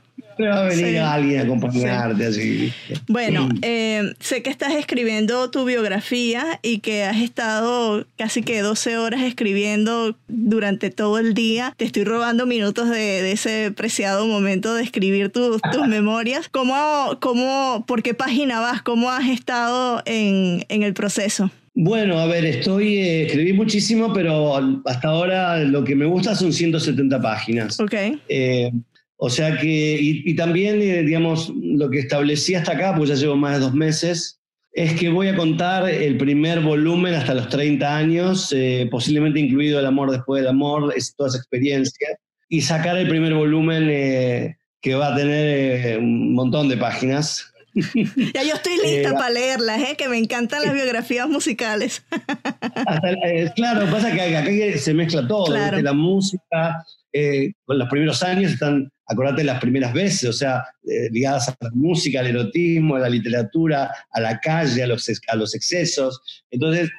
Va 0.45 0.65
a 0.65 0.69
venir 0.69 0.87
Sí. 0.87 0.97
alguien 0.97 1.41
a 1.41 1.43
acompañarte 1.45 2.27
así. 2.27 2.51
¿viste? 2.89 2.95
Bueno, 3.09 3.49
eh, 3.63 4.13
sé 4.21 4.43
que 4.43 4.51
estás 4.51 4.75
escribiendo 4.75 5.51
tu 5.51 5.65
biografía 5.65 6.59
y 6.63 6.79
que 6.81 7.05
has 7.05 7.19
estado 7.19 8.07
casi 8.17 8.43
que 8.43 8.61
12 8.61 8.99
horas 8.99 9.23
escribiendo 9.23 10.17
durante 10.29 10.91
todo 10.91 11.19
el 11.19 11.35
día. 11.35 11.73
Te 11.77 11.85
estoy 11.85 12.05
robando 12.05 12.47
minutos 12.47 12.89
de, 12.91 13.23
de 13.23 13.33
ese 13.33 13.73
preciado 13.73 14.27
momento 14.27 14.75
de 14.75 14.83
escribir 14.83 15.31
tus, 15.31 15.61
tus 15.73 15.87
memorias. 15.89 16.49
¿Cómo, 16.51 17.19
cómo, 17.21 17.85
¿Por 17.87 18.03
qué 18.03 18.15
página 18.15 18.61
vas? 18.61 18.83
¿Cómo 18.83 19.11
has 19.11 19.29
estado 19.29 20.03
en, 20.05 20.65
en 20.69 20.83
el 20.83 20.93
proceso? 20.95 21.51
Bueno, 21.79 22.19
a 22.19 22.27
ver, 22.27 22.47
estoy, 22.47 22.97
eh, 22.97 23.27
escribí 23.27 23.53
muchísimo, 23.53 24.11
pero 24.15 24.57
hasta 24.87 25.09
ahora 25.09 25.59
lo 25.59 25.85
que 25.85 25.95
me 25.95 26.07
gusta 26.07 26.35
son 26.35 26.51
170 26.51 27.21
páginas. 27.21 27.79
Ok. 27.79 27.93
Eh, 28.29 28.71
o 29.17 29.31
sea 29.31 29.57
que, 29.57 29.99
y, 30.01 30.23
y 30.31 30.37
también, 30.37 30.81
eh, 30.83 31.03
digamos, 31.03 31.53
lo 31.57 31.91
que 31.91 32.01
establecí 32.01 32.55
hasta 32.55 32.73
acá, 32.73 32.95
pues 32.97 33.09
ya 33.11 33.17
llevo 33.17 33.37
más 33.37 33.55
de 33.55 33.61
dos 33.61 33.75
meses, 33.75 34.37
es 34.77 34.93
que 34.93 35.09
voy 35.09 35.29
a 35.29 35.37
contar 35.37 35.89
el 35.89 36.19
primer 36.19 36.61
volumen 36.61 37.15
hasta 37.15 37.35
los 37.35 37.49
30 37.49 37.97
años, 37.97 38.53
eh, 38.55 38.87
posiblemente 38.91 39.41
incluido 39.41 39.81
El 39.81 39.87
amor 39.87 40.11
después 40.11 40.43
del 40.43 40.51
amor, 40.51 40.93
es 40.95 41.17
toda 41.17 41.31
esa 41.31 41.39
experiencia, 41.39 42.09
y 42.51 42.61
sacar 42.61 42.99
el 42.99 43.09
primer 43.09 43.33
volumen 43.33 43.89
eh, 43.91 44.59
que 44.83 44.95
va 44.95 45.15
a 45.15 45.17
tener 45.17 45.87
eh, 45.87 45.97
un 45.97 46.35
montón 46.35 46.69
de 46.69 46.77
páginas. 46.77 47.55
Ya 48.35 48.43
yo 48.43 48.55
estoy 48.55 48.77
lista 48.83 49.11
Eh, 49.11 49.13
para 49.13 49.31
leerlas, 49.31 49.81
¿eh? 49.83 49.97
que 49.97 50.09
me 50.09 50.17
encantan 50.19 50.63
las 50.63 50.73
biografías 50.75 51.29
musicales. 51.29 52.05
Hasta, 52.11 53.11
eh, 53.27 53.53
claro, 53.55 53.91
pasa 53.91 54.13
que 54.13 54.21
acá 54.37 54.51
se 54.79 54.95
mezcla 54.95 55.27
todo, 55.29 55.47
Claro. 55.47 55.81
la 55.81 55.93
música, 55.93 56.85
eh, 57.13 57.53
con 57.65 57.79
los 57.79 57.89
primeros 57.89 58.23
años 58.23 58.53
están, 58.53 58.91
acordate, 59.07 59.45
las 59.45 59.61
primeras 59.61 59.93
veces, 59.93 60.29
o 60.29 60.33
sea, 60.33 60.65
eh, 60.85 61.09
ligadas 61.11 61.49
a 61.49 61.57
la 61.61 61.71
música, 61.75 62.21
al 62.21 62.27
erotismo, 62.29 62.97
a 62.97 63.01
la 63.01 63.09
literatura, 63.09 63.91
a 64.11 64.21
la 64.21 64.41
calle, 64.41 64.83
a 64.83 64.87
los, 64.87 65.09
a 65.29 65.37
los 65.37 65.55
excesos. 65.55 66.21
Entonces, 66.51 66.91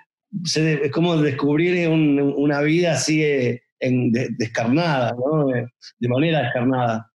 se- 0.46 0.86
es 0.86 0.92
como 0.92 1.18
descubrir 1.18 1.88
un- 1.90 2.20
una 2.38 2.62
vida 2.62 2.94
así 2.94 3.24
eh, 3.24 3.64
en, 3.80 4.12
de- 4.12 4.30
descarnada, 4.38 5.14
¿no? 5.18 5.48
de, 5.48 6.08
manera 6.10 6.44
descarnada. 6.44 7.12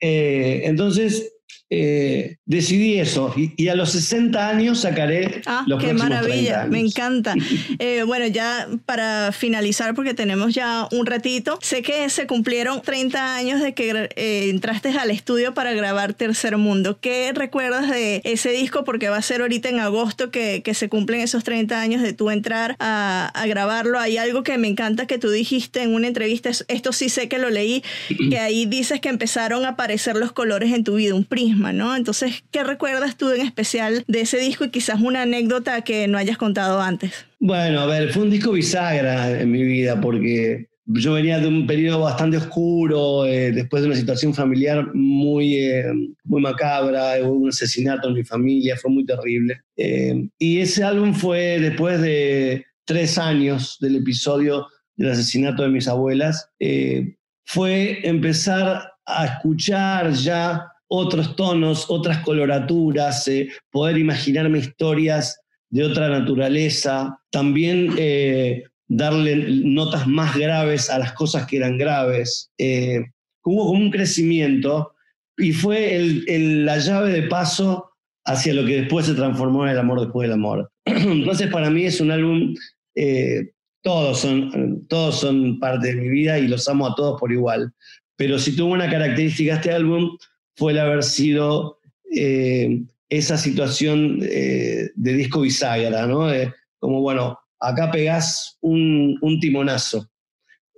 Eh, 0.00 0.62
entonces, 0.64 1.32
eh, 1.70 2.36
decidí 2.46 2.98
eso 3.00 3.32
y, 3.36 3.52
y 3.56 3.68
a 3.68 3.74
los 3.74 3.90
60 3.92 4.48
años 4.48 4.80
sacaré 4.80 5.42
Ah, 5.46 5.64
los 5.66 5.80
qué 5.80 5.88
próximos 5.88 6.08
30 6.10 6.22
maravilla, 6.22 6.60
años. 6.60 6.70
me 6.70 6.80
encanta. 6.80 7.34
Eh, 7.78 8.04
bueno, 8.04 8.26
ya 8.26 8.68
para 8.86 9.32
finalizar, 9.32 9.94
porque 9.94 10.14
tenemos 10.14 10.54
ya 10.54 10.88
un 10.92 11.04
ratito, 11.06 11.58
sé 11.62 11.82
que 11.82 12.08
se 12.08 12.26
cumplieron 12.26 12.80
30 12.82 13.36
años 13.36 13.60
de 13.60 13.74
que 13.74 14.08
eh, 14.16 14.48
entraste 14.50 14.90
al 14.90 15.10
estudio 15.10 15.52
para 15.54 15.72
grabar 15.72 16.14
Tercer 16.14 16.56
Mundo. 16.56 16.98
¿Qué 17.00 17.32
recuerdas 17.34 17.90
de 17.90 18.20
ese 18.24 18.50
disco? 18.50 18.84
Porque 18.84 19.08
va 19.08 19.16
a 19.18 19.22
ser 19.22 19.40
ahorita 19.42 19.68
en 19.68 19.80
agosto 19.80 20.30
que, 20.30 20.62
que 20.64 20.74
se 20.74 20.88
cumplen 20.88 21.20
esos 21.20 21.44
30 21.44 21.80
años 21.80 22.02
de 22.02 22.12
tú 22.12 22.30
entrar 22.30 22.76
a, 22.78 23.30
a 23.34 23.46
grabarlo. 23.46 23.98
Hay 23.98 24.16
algo 24.16 24.42
que 24.42 24.56
me 24.58 24.68
encanta 24.68 25.06
que 25.06 25.18
tú 25.18 25.28
dijiste 25.30 25.82
en 25.82 25.92
una 25.94 26.06
entrevista, 26.06 26.48
es- 26.48 26.64
esto 26.68 26.92
sí 26.92 27.08
sé 27.08 27.28
que 27.28 27.38
lo 27.38 27.50
leí, 27.50 27.82
que 28.30 28.38
ahí 28.38 28.64
dices 28.66 29.00
que 29.00 29.08
empezaron 29.10 29.64
a 29.64 29.70
aparecer 29.70 30.16
los 30.16 30.32
colores 30.32 30.72
en 30.72 30.84
tu 30.84 30.94
vida, 30.94 31.14
un 31.14 31.24
prisma, 31.24 31.55
¿no? 31.56 31.96
Entonces, 31.96 32.44
¿qué 32.50 32.64
recuerdas 32.64 33.16
tú 33.16 33.30
en 33.30 33.40
especial 33.40 34.04
de 34.06 34.20
ese 34.20 34.38
disco 34.38 34.64
y 34.64 34.70
quizás 34.70 35.00
una 35.00 35.22
anécdota 35.22 35.82
que 35.82 36.08
no 36.08 36.18
hayas 36.18 36.38
contado 36.38 36.80
antes? 36.80 37.26
Bueno, 37.38 37.80
a 37.80 37.86
ver, 37.86 38.12
fue 38.12 38.22
un 38.22 38.30
disco 38.30 38.52
bisagra 38.52 39.40
en 39.40 39.50
mi 39.50 39.62
vida 39.62 40.00
porque 40.00 40.68
yo 40.86 41.14
venía 41.14 41.40
de 41.40 41.48
un 41.48 41.66
periodo 41.66 42.00
bastante 42.00 42.36
oscuro, 42.36 43.26
eh, 43.26 43.50
después 43.50 43.82
de 43.82 43.88
una 43.88 43.96
situación 43.96 44.32
familiar 44.32 44.94
muy, 44.94 45.54
eh, 45.54 45.84
muy 46.24 46.40
macabra, 46.40 47.14
hubo 47.22 47.32
un 47.32 47.48
asesinato 47.48 48.08
en 48.08 48.14
mi 48.14 48.24
familia, 48.24 48.76
fue 48.76 48.90
muy 48.90 49.04
terrible. 49.04 49.62
Eh, 49.76 50.28
y 50.38 50.60
ese 50.60 50.84
álbum 50.84 51.12
fue 51.12 51.58
después 51.58 52.00
de 52.00 52.64
tres 52.84 53.18
años 53.18 53.78
del 53.80 53.96
episodio 53.96 54.68
del 54.96 55.10
asesinato 55.10 55.62
de 55.62 55.68
mis 55.68 55.88
abuelas, 55.88 56.48
eh, 56.58 57.16
fue 57.44 58.00
empezar 58.06 58.92
a 59.04 59.26
escuchar 59.26 60.12
ya 60.12 60.66
otros 60.88 61.34
tonos, 61.36 61.86
otras 61.88 62.18
coloraturas, 62.18 63.26
eh, 63.28 63.48
poder 63.70 63.98
imaginarme 63.98 64.58
historias 64.58 65.40
de 65.70 65.84
otra 65.84 66.08
naturaleza, 66.08 67.18
también 67.30 67.94
eh, 67.98 68.64
darle 68.88 69.36
notas 69.64 70.06
más 70.06 70.36
graves 70.36 70.88
a 70.90 70.98
las 70.98 71.12
cosas 71.12 71.46
que 71.46 71.56
eran 71.56 71.76
graves. 71.76 72.50
Eh, 72.58 73.04
hubo 73.44 73.66
como 73.66 73.80
un 73.80 73.90
crecimiento 73.90 74.92
y 75.36 75.52
fue 75.52 75.96
el- 75.96 76.24
el- 76.28 76.64
la 76.64 76.78
llave 76.78 77.12
de 77.12 77.22
paso 77.28 77.90
hacia 78.24 78.54
lo 78.54 78.64
que 78.64 78.80
después 78.82 79.06
se 79.06 79.14
transformó 79.14 79.64
en 79.64 79.72
el 79.72 79.78
amor 79.78 80.00
después 80.00 80.28
del 80.28 80.34
amor. 80.34 80.70
Entonces 80.84 81.48
para 81.50 81.68
mí 81.70 81.84
es 81.84 82.00
un 82.00 82.10
álbum, 82.12 82.54
eh, 82.94 83.50
todos, 83.82 84.20
son, 84.20 84.86
todos 84.88 85.20
son 85.20 85.58
parte 85.60 85.88
de 85.88 85.94
mi 85.96 86.08
vida 86.08 86.38
y 86.38 86.48
los 86.48 86.68
amo 86.68 86.86
a 86.86 86.94
todos 86.94 87.20
por 87.20 87.32
igual. 87.32 87.72
Pero 88.16 88.38
si 88.38 88.56
tuvo 88.56 88.72
una 88.72 88.90
característica 88.90 89.56
este 89.56 89.72
álbum 89.72 90.16
fue 90.56 90.72
el 90.72 90.78
haber 90.78 91.02
sido 91.02 91.78
eh, 92.14 92.82
esa 93.08 93.36
situación 93.36 94.20
eh, 94.22 94.90
de 94.94 95.12
disco 95.12 95.42
bisagra, 95.42 96.06
¿no? 96.06 96.26
De, 96.26 96.52
como, 96.78 97.00
bueno, 97.00 97.38
acá 97.60 97.90
pegás 97.90 98.58
un, 98.60 99.18
timonazo. 99.40 100.08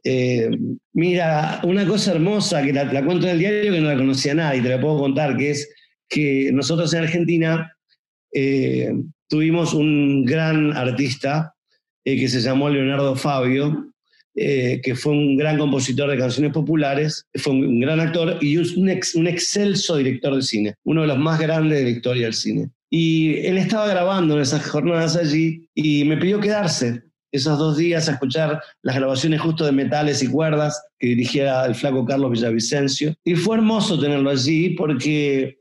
Eh, 0.05 0.51
mira, 0.93 1.61
una 1.65 1.87
cosa 1.87 2.13
hermosa 2.13 2.63
que 2.63 2.73
la, 2.73 2.85
la 2.85 3.05
cuento 3.05 3.27
en 3.27 3.33
el 3.33 3.39
diario 3.39 3.73
que 3.73 3.81
no 3.81 3.89
la 3.89 3.97
conocía 3.97 4.35
nadie, 4.35 4.63
te 4.63 4.69
la 4.69 4.81
puedo 4.81 4.99
contar, 4.99 5.37
que 5.37 5.51
es 5.51 5.69
que 6.09 6.51
nosotros 6.53 6.93
en 6.95 7.03
Argentina 7.03 7.77
eh, 8.33 8.93
tuvimos 9.29 9.75
un 9.75 10.25
gran 10.25 10.77
artista 10.77 11.55
eh, 12.05 12.19
que 12.19 12.29
se 12.29 12.41
llamó 12.41 12.69
Leonardo 12.69 13.15
Fabio, 13.17 13.93
eh, 14.41 14.81
que 14.83 14.95
fue 14.95 15.13
un 15.13 15.37
gran 15.37 15.59
compositor 15.59 16.09
de 16.11 16.17
canciones 16.17 16.53
populares, 16.53 17.27
fue 17.35 17.55
un, 17.55 17.81
gran 17.81 17.99
actor 17.99 18.39
y 18.41 18.57
un, 18.57 18.89
ex- 18.89 19.17
excelso 19.17 19.97
director 19.97 20.37
de 20.37 20.43
cine, 20.43 20.75
uno 20.85 21.01
de 21.01 21.09
los 21.09 21.19
más 21.19 21.41
grandes 21.41 21.79
de 21.79 21.85
la 21.85 21.91
historia 21.91 22.25
del 22.27 22.35
cine. 22.35 22.71
Y 22.89 23.37
él 23.47 23.59
estaba 23.59 23.89
grabando 23.89 24.37
en 24.37 24.43
esas 24.43 24.65
jornadas 24.69 25.17
allí 25.17 25.69
y 25.75 26.05
me 26.05 26.17
pidió 26.17 26.39
quedarse 26.39 27.03
esos 27.33 27.59
dos 27.59 27.77
días 27.77 28.09
a 28.09 28.13
escuchar 28.13 28.63
las 28.83 28.97
grabaciones 28.97 29.41
justo 29.41 29.67
de 29.67 29.73
metales 29.73 30.23
y 30.23 30.29
cuerdas 30.29 30.81
que 30.99 31.09
dirigía 31.09 31.65
el 31.67 31.75
flaco 31.75 32.07
Carlos 32.07 32.31
Villavicencio. 32.31 33.15
Y 33.25 33.35
fue 33.35 33.57
hermoso 33.57 33.99
tenerlo 33.99 34.31
allí 34.31 34.71
porque 34.71 35.59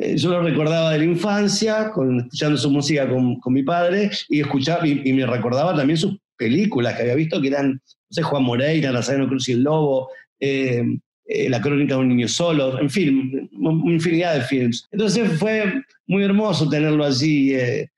eh, 0.00 0.16
yo 0.16 0.30
lo 0.30 0.42
recordaba 0.42 0.92
de 0.92 0.98
la 0.98 1.04
infancia, 1.04 1.92
escuchando 1.92 2.56
su 2.56 2.70
música 2.70 3.08
con, 3.08 3.38
con 3.40 3.52
mi 3.52 3.62
padre, 3.62 4.10
y, 4.28 4.40
escuchaba, 4.40 4.86
y 4.88 5.12
me 5.12 5.26
recordaba 5.26 5.76
también 5.76 5.98
sus 5.98 6.16
películas 6.36 6.94
que 6.94 7.02
había 7.02 7.14
visto, 7.14 7.40
que 7.40 7.48
eran, 7.48 7.72
no 7.72 7.80
sé, 8.10 8.22
Juan 8.22 8.42
Moreira, 8.44 8.92
Nazareno 8.92 9.28
Cruz 9.28 9.48
y 9.48 9.52
el 9.52 9.62
Lobo, 9.62 10.10
eh, 10.40 10.82
eh, 11.28 11.50
La 11.50 11.60
Crónica 11.60 11.94
de 11.94 12.00
un 12.00 12.08
Niño 12.08 12.28
Solo, 12.28 12.80
en 12.80 12.88
fin, 12.88 13.50
una 13.58 13.92
infinidad 13.92 14.34
de 14.34 14.42
films. 14.42 14.86
Entonces 14.92 15.38
fue 15.38 15.82
muy 16.06 16.22
hermoso 16.22 16.68
tenerlo 16.68 17.04
allí, 17.04 17.52
eh, 17.54 17.90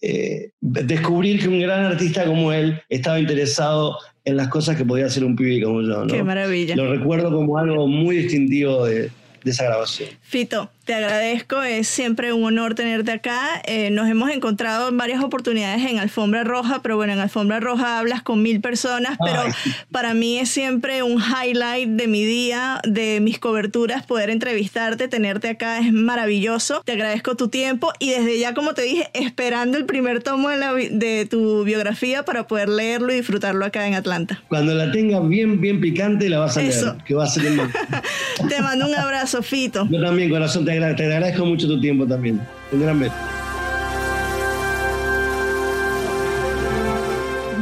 eh, 0.00 0.50
descubrir 0.60 1.40
que 1.40 1.48
un 1.48 1.60
gran 1.60 1.84
artista 1.84 2.24
como 2.24 2.52
él 2.52 2.80
estaba 2.88 3.20
interesado 3.20 3.98
en 4.24 4.38
las 4.38 4.48
cosas 4.48 4.76
que 4.76 4.84
podía 4.84 5.06
hacer 5.06 5.24
un 5.24 5.36
pibe 5.36 5.62
como 5.62 5.82
yo. 5.82 6.06
¿no? 6.06 6.06
Qué 6.06 6.22
maravilla. 6.22 6.74
Lo 6.74 6.90
recuerdo 6.90 7.30
como 7.30 7.58
algo 7.58 7.86
muy 7.86 8.16
distintivo 8.16 8.86
de, 8.86 9.10
de 9.44 9.50
esa 9.50 9.64
grabación. 9.64 10.08
Fito, 10.22 10.70
te 10.90 10.96
agradezco, 10.96 11.62
es 11.62 11.86
siempre 11.86 12.32
un 12.32 12.42
honor 12.42 12.74
tenerte 12.74 13.12
acá. 13.12 13.62
Eh, 13.64 13.90
nos 13.90 14.08
hemos 14.08 14.28
encontrado 14.30 14.88
en 14.88 14.96
varias 14.96 15.22
oportunidades 15.22 15.88
en 15.88 16.00
Alfombra 16.00 16.42
Roja, 16.42 16.82
pero 16.82 16.96
bueno, 16.96 17.12
en 17.12 17.20
Alfombra 17.20 17.60
Roja 17.60 18.00
hablas 18.00 18.22
con 18.22 18.42
mil 18.42 18.60
personas, 18.60 19.16
pero 19.24 19.42
Ay. 19.42 19.52
para 19.92 20.14
mí 20.14 20.40
es 20.40 20.48
siempre 20.50 21.04
un 21.04 21.22
highlight 21.22 21.90
de 21.90 22.08
mi 22.08 22.24
día, 22.24 22.80
de 22.82 23.20
mis 23.20 23.38
coberturas, 23.38 24.04
poder 24.04 24.30
entrevistarte, 24.30 25.06
tenerte 25.06 25.48
acá 25.50 25.78
es 25.78 25.92
maravilloso. 25.92 26.82
Te 26.84 26.90
agradezco 26.90 27.36
tu 27.36 27.46
tiempo 27.46 27.92
y 28.00 28.10
desde 28.10 28.40
ya, 28.40 28.52
como 28.52 28.74
te 28.74 28.82
dije, 28.82 29.10
esperando 29.14 29.78
el 29.78 29.86
primer 29.86 30.24
tomo 30.24 30.48
de, 30.48 30.56
la 30.56 30.72
bi- 30.72 30.88
de 30.90 31.24
tu 31.30 31.62
biografía 31.62 32.24
para 32.24 32.48
poder 32.48 32.68
leerlo 32.68 33.12
y 33.12 33.16
disfrutarlo 33.18 33.64
acá 33.64 33.86
en 33.86 33.94
Atlanta. 33.94 34.42
Cuando 34.48 34.74
la 34.74 34.90
tenga 34.90 35.20
bien, 35.20 35.60
bien 35.60 35.80
picante, 35.80 36.28
la 36.28 36.40
vas 36.40 36.56
a 36.56 36.62
Eso. 36.62 36.86
leer, 36.86 37.04
que 37.04 37.14
va 37.14 37.22
a 37.22 37.28
ser 37.28 37.46
el. 37.46 37.60
Te 38.48 38.60
mando 38.60 38.86
un 38.88 38.94
abrazo, 38.96 39.40
Fito. 39.44 39.86
Yo 39.88 40.00
también, 40.02 40.30
corazón, 40.30 40.64
te, 40.64 40.72
agra- 40.72 40.79
te 40.96 41.04
agradezco 41.04 41.44
mucho 41.44 41.66
tu 41.66 41.80
tiempo 41.80 42.06
también. 42.06 42.40
Un 42.72 43.00
beso. 43.00 43.14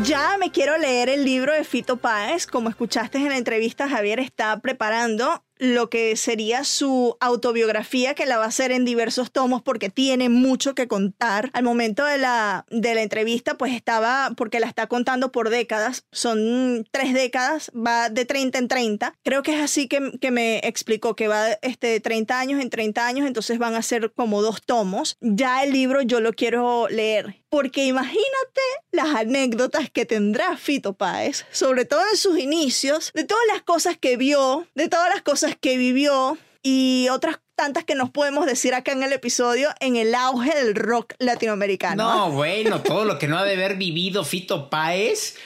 Ya 0.04 0.37
me 0.38 0.50
quiero 0.50 0.78
leer 0.78 1.09
el 1.09 1.24
libro 1.24 1.52
de 1.52 1.64
Fito 1.64 1.96
Páez. 1.96 2.46
Como 2.46 2.68
escuchaste 2.68 3.18
en 3.18 3.28
la 3.28 3.37
entrevista, 3.37 3.88
Javier 3.88 4.20
está 4.20 4.61
preparando 4.61 5.44
lo 5.59 5.90
que 5.90 6.16
sería 6.16 6.64
su 6.64 7.16
autobiografía, 7.21 8.14
que 8.14 8.27
la 8.27 8.38
va 8.38 8.44
a 8.44 8.49
hacer 8.49 8.73
en 8.73 8.85
diversos 8.85 9.31
tomos 9.31 9.62
porque 9.62 9.90
tiene 9.90 10.29
mucho 10.29 10.75
que 10.75 10.88
contar. 10.88 11.51
Al 11.53 11.64
momento 11.64 12.05
de 12.05 12.18
la, 12.18 12.66
de 12.71 12.94
la 12.94 13.03
entrevista, 13.03 13.57
pues 13.57 13.75
estaba, 13.75 14.33
porque 14.37 14.61
la 14.61 14.66
está 14.66 14.87
contando 14.87 15.33
por 15.33 15.51
décadas, 15.51 16.05
son 16.12 16.87
tres 16.90 17.14
décadas, 17.14 17.71
va 17.75 18.09
de 18.09 18.25
30 18.25 18.59
en 18.59 18.68
30. 18.68 19.14
Creo 19.23 19.42
que 19.42 19.55
es 19.55 19.61
así 19.61 19.88
que, 19.88 20.12
que 20.21 20.31
me 20.31 20.59
explicó, 20.59 21.16
que 21.16 21.29
va 21.29 21.53
este, 21.62 21.88
de 21.88 22.01
30 22.01 22.38
años 22.38 22.61
en 22.61 22.71
30 22.71 23.07
años, 23.07 23.27
entonces 23.27 23.59
van 23.59 23.75
a 23.75 23.83
ser 23.83 24.12
como 24.12 24.42
dos 24.42 24.62
tomos. 24.62 25.16
Ya 25.21 25.62
el 25.64 25.73
libro 25.73 26.03
yo 26.03 26.21
lo 26.21 26.33
quiero 26.33 26.88
leer, 26.88 27.42
porque 27.49 27.87
imagínate 27.87 28.61
las 28.92 29.14
anécdotas 29.14 29.90
que 29.90 30.05
tendrá 30.05 30.57
Fito 30.57 30.92
Páez, 30.94 31.44
sobre 31.51 31.85
todo 31.85 32.03
en 32.11 32.16
sus 32.16 32.38
inicios, 32.38 33.11
de 33.14 33.25
todas 33.25 33.44
las 33.53 33.62
cosas 33.62 33.97
que 33.97 34.16
vio, 34.16 34.66
de 34.75 34.88
todas 34.88 35.09
las 35.09 35.23
cosas 35.23 35.47
que 35.56 35.76
vivió 35.76 36.38
y 36.62 37.08
otras 37.11 37.40
tantas 37.54 37.84
que 37.84 37.94
nos 37.94 38.11
podemos 38.11 38.46
decir 38.46 38.74
acá 38.74 38.92
en 38.92 39.02
el 39.02 39.12
episodio 39.12 39.70
en 39.80 39.96
el 39.96 40.14
auge 40.14 40.54
del 40.54 40.74
rock 40.74 41.14
latinoamericano. 41.18 42.02
No, 42.02 42.30
bueno, 42.30 42.82
todo 42.82 43.04
lo 43.04 43.18
que 43.18 43.26
no 43.26 43.38
ha 43.38 43.44
de 43.44 43.54
haber 43.54 43.76
vivido 43.76 44.24
Fito 44.24 44.70
Páez, 44.70 45.37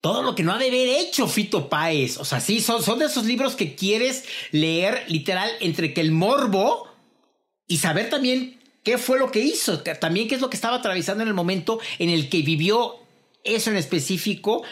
todo 0.00 0.22
lo 0.22 0.34
que 0.34 0.42
no 0.42 0.52
ha 0.52 0.58
de 0.58 0.68
haber 0.68 0.88
hecho 0.88 1.26
Fito 1.26 1.68
Páez. 1.68 2.16
O 2.18 2.24
sea, 2.24 2.40
sí, 2.40 2.60
son, 2.60 2.82
son 2.82 2.98
de 2.98 3.06
esos 3.06 3.26
libros 3.26 3.54
que 3.56 3.74
quieres 3.74 4.24
leer 4.50 5.04
literal 5.08 5.50
entre 5.60 5.92
que 5.92 6.00
el 6.00 6.12
morbo 6.12 6.88
y 7.66 7.78
saber 7.78 8.08
también 8.08 8.58
qué 8.82 8.96
fue 8.96 9.18
lo 9.18 9.30
que 9.30 9.40
hizo, 9.40 9.80
también 9.80 10.28
qué 10.28 10.36
es 10.36 10.40
lo 10.40 10.48
que 10.48 10.56
estaba 10.56 10.76
atravesando 10.76 11.22
en 11.22 11.28
el 11.28 11.34
momento 11.34 11.80
en 11.98 12.08
el 12.08 12.30
que 12.30 12.40
vivió 12.40 12.96
eso 13.44 13.70
en 13.70 13.76
específico, 13.76 14.62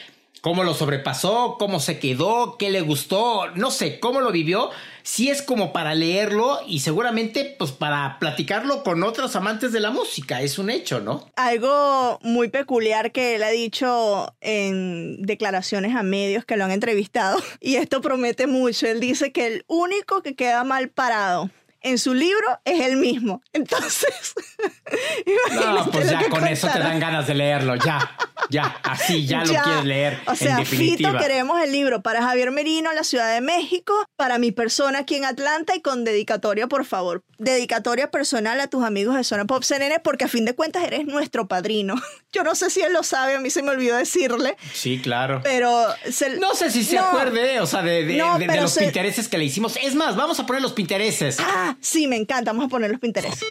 cómo 0.47 0.63
lo 0.63 0.75
sobrepasó, 0.75 1.57
cómo 1.59 1.81
se 1.81 1.99
quedó, 1.99 2.57
qué 2.57 2.71
le 2.71 2.81
gustó, 2.81 3.49
no 3.57 3.73
sé, 3.73 3.99
cómo 3.99 4.21
lo 4.21 4.31
vivió. 4.31 4.71
Sí 5.03 5.29
es 5.29 5.43
como 5.43 5.73
para 5.73 5.97
leerlo 5.97 6.61
y 6.69 6.79
seguramente 6.79 7.57
pues 7.59 7.73
para 7.73 8.21
platicarlo 8.21 8.85
con 8.85 9.03
otros 9.03 9.35
amantes 9.35 9.73
de 9.73 9.81
la 9.81 9.91
música, 9.91 10.43
es 10.43 10.61
un 10.61 10.71
hecho, 10.71 11.01
¿no? 11.01 11.29
Algo 11.35 12.21
muy 12.23 12.47
peculiar 12.47 13.11
que 13.11 13.35
él 13.35 13.43
ha 13.43 13.49
dicho 13.49 14.37
en 14.41 15.21
declaraciones 15.23 15.97
a 15.97 16.05
medios 16.05 16.45
que 16.45 16.57
lo 16.57 16.65
han 16.65 16.71
entrevistado, 16.71 17.41
y 17.61 17.75
esto 17.75 18.01
promete 18.01 18.47
mucho, 18.47 18.87
él 18.87 19.01
dice 19.01 19.33
que 19.33 19.49
el 19.49 19.65
único 19.67 20.23
que 20.23 20.37
queda 20.37 20.63
mal 20.63 20.91
parado 20.91 21.51
en 21.81 21.99
su 21.99 22.15
libro 22.15 22.61
es 22.65 22.81
él 22.81 22.99
mismo. 22.99 23.43
Entonces, 23.53 24.35
No, 25.55 25.91
pues 25.91 26.11
ya 26.11 26.29
con 26.29 26.47
eso 26.47 26.69
te 26.69 26.79
dan 26.79 27.01
ganas 27.01 27.27
de 27.27 27.35
leerlo, 27.35 27.75
ya. 27.77 28.17
Ya, 28.51 28.81
así 28.83 29.27
ya, 29.27 29.45
lo 29.45 29.53
Ya. 29.53 29.63
quieres 29.63 29.85
leer. 29.85 30.21
O 30.27 30.35
sea, 30.35 30.53
en 30.53 30.57
definitiva. 30.59 31.11
Fito, 31.11 31.23
queremos 31.23 31.61
el 31.63 31.73
libro 31.73 32.03
para 32.03 32.23
Javier 32.23 32.51
Merino, 32.51 32.93
la 32.93 33.05
Ciudad 33.05 33.33
de 33.35 33.41
México, 33.41 33.95
para 34.17 34.39
mi 34.39 34.53
persona 34.53 35.01
aquí 35.01 35.17
en 35.17 35.25
Atlanta 35.25 35.75
y 35.75 35.81
con 35.81 36.05
dedicatoria, 36.05 36.67
por 36.67 36.85
favor. 36.85 37.23
Dedicatoria 37.39 38.11
personal 38.11 38.61
a 38.61 38.67
tus 38.69 38.85
amigos 38.85 39.15
de 39.17 39.25
Zona 39.25 39.45
Pop 39.45 39.63
CNN, 39.63 40.01
porque 40.01 40.25
a 40.25 40.29
fin 40.29 40.45
de 40.45 40.55
cuentas 40.55 40.85
eres 40.85 41.05
nuestro 41.07 41.49
padrino. 41.49 41.95
Yo 42.33 42.43
no 42.45 42.55
sé 42.55 42.71
si 42.71 42.81
él 42.83 42.93
lo 42.93 43.03
sabe, 43.03 43.35
a 43.37 43.41
mí 43.41 43.51
se 43.51 43.63
me 43.63 43.71
olvidó 43.71 43.97
decirle, 43.97 44.57
Sí, 44.73 45.01
claro. 45.03 45.41
pero... 45.43 45.87
se- 46.11 46.39
No 46.39 46.55
sé 46.55 46.71
si 46.71 46.85
se 46.85 46.97
No. 46.97 47.03
acuerde, 47.07 47.61
o 47.61 47.67
sea, 47.67 47.83
de, 47.83 48.05
de- 48.05 48.17
No, 48.17 48.35
de- 48.35 48.41
de 48.41 48.47
pero 48.47 48.63
los 48.63 48.73
se- 48.73 48.81
pintereses 48.83 49.29
que 49.29 49.39
le 49.39 49.45
hicimos. 49.45 49.77
Es 49.83 49.95
más, 49.95 50.17
vamos 50.17 50.39
a 50.41 50.47
poner 50.47 50.63
los 50.63 50.73
pintereses. 50.73 51.37
Ah, 51.41 51.77
sí, 51.81 52.07
me 52.07 52.17
encanta, 52.17 52.51
vamos 52.53 52.67
a 52.67 52.69
poner 52.69 52.91
los 52.91 53.01
pinteres. 53.01 53.45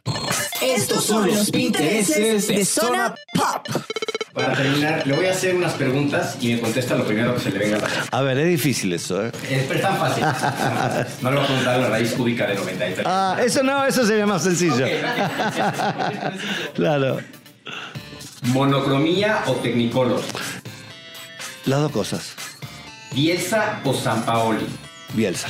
Estos 0.62 1.04
son 1.06 1.28
los 1.28 1.54
intereses 1.54 2.48
de 2.48 2.66
Zona 2.66 3.14
Pop. 3.34 3.68
Para 4.36 4.54
terminar, 4.54 5.08
le 5.08 5.16
voy 5.16 5.28
a 5.28 5.32
hacer 5.32 5.56
unas 5.56 5.74
preguntas 5.76 6.36
y 6.42 6.54
me 6.56 6.60
contesta 6.60 6.96
lo 6.96 7.06
primero 7.08 7.34
que 7.36 7.40
se 7.40 7.52
le 7.52 7.58
venga 7.60 7.78
a 7.78 7.80
la 7.80 7.88
cabeza. 7.88 8.10
A 8.12 8.22
ver, 8.22 8.38
es 8.38 8.48
difícil 8.50 8.92
eso, 8.92 9.26
¿eh? 9.26 9.32
Es, 9.50 9.64
pero 9.64 9.76
es 9.76 9.82
tan 9.82 9.98
fácil. 9.98 10.26
No 11.22 11.32
le 11.32 11.38
voy 11.38 11.46
a 11.46 11.48
preguntar 11.48 11.80
la 11.80 11.88
raíz 11.90 12.12
cúbica 12.12 12.46
de 12.46 12.56
93. 12.56 13.08
Ah, 13.08 13.38
eso 13.42 13.64
no, 13.64 13.86
eso 13.86 14.06
sería 14.06 14.26
más 14.26 14.44
sencillo. 14.44 14.86
Claro. 16.76 17.20
¿Monocromía 18.48 19.42
o 19.48 19.54
Technicolor? 19.54 20.22
Las 21.66 21.80
dos 21.80 21.92
cosas. 21.94 22.34
¿Bielsa 23.14 23.80
o 23.86 23.94
Sampaoli? 23.94 24.68
Bielsa. 25.14 25.48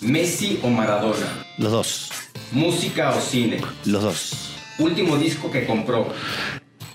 ¿Messi 0.00 0.58
o 0.64 0.68
Maradona? 0.68 1.26
Los 1.56 1.70
dos. 1.70 2.10
¿Música 2.50 3.10
o 3.10 3.20
cine? 3.20 3.60
Los 3.84 4.02
dos. 4.02 4.32
Último 4.80 5.16
disco 5.16 5.52
que 5.52 5.64
compró. 5.64 6.12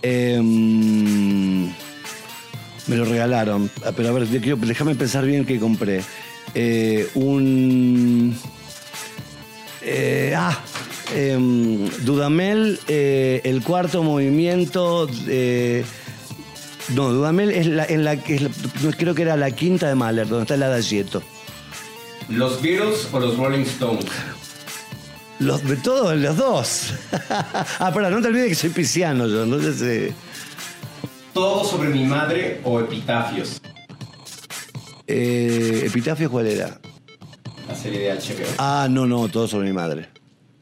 Em, 0.03 1.67
me 2.87 2.95
lo 2.97 3.05
regalaron. 3.05 3.71
Ah, 3.85 3.93
Pero 3.95 4.09
a 4.09 4.11
ver, 4.11 4.27
déjame 4.27 4.95
pensar 4.95 5.25
bien 5.25 5.45
qué 5.45 5.59
compré. 5.59 6.01
Eh, 6.53 7.07
un. 7.15 8.37
eh, 9.81 10.33
ah, 10.37 10.59
em, 11.15 11.89
Dudamel, 12.03 12.79
eh, 12.87 13.41
el 13.45 13.63
cuarto 13.63 14.03
movimiento. 14.03 15.07
no, 16.93 17.09
Dudamel 17.09 17.51
es 17.51 17.67
la, 17.67 17.85
en 17.85 18.03
la, 18.03 18.13
es 18.13 18.41
creo 18.97 19.15
que 19.15 19.21
era 19.21 19.37
la 19.37 19.51
quinta 19.51 19.87
de 19.87 19.95
Mahler, 19.95 20.27
donde 20.27 20.43
está 20.43 20.55
el 20.55 20.63
adagietto. 20.63 21.23
¿Los 22.27 22.61
Beatles 22.61 23.07
o 23.11 23.19
los 23.19 23.37
Rolling 23.37 23.61
Stones? 23.63 24.05
Los 25.39 25.63
de 25.67 25.75
todos, 25.77 26.15
los 26.17 26.37
dos. 26.37 26.93
ah, 27.79 27.91
pero 27.93 28.09
no 28.09 28.21
te 28.21 28.27
olvides 28.27 28.49
que 28.49 28.55
soy 28.55 28.69
pisciano 28.69 29.27
yo, 29.27 29.43
entonces. 29.43 29.81
eh, 29.81 30.13
¿Todo 31.33 31.63
sobre 31.65 31.89
mi 31.89 32.03
madre 32.05 32.61
o 32.63 32.79
Epitafios? 32.79 33.59
eh, 35.07 35.83
¿Epitafio 35.85 36.29
cuál 36.29 36.47
era? 36.47 36.79
La 37.67 37.75
serie 37.75 37.99
de 38.01 38.13
HBO. 38.13 38.45
Ah, 38.57 38.87
no, 38.89 39.05
no, 39.05 39.27
todo 39.29 39.47
sobre 39.47 39.67
mi 39.67 39.73
madre. 39.73 40.09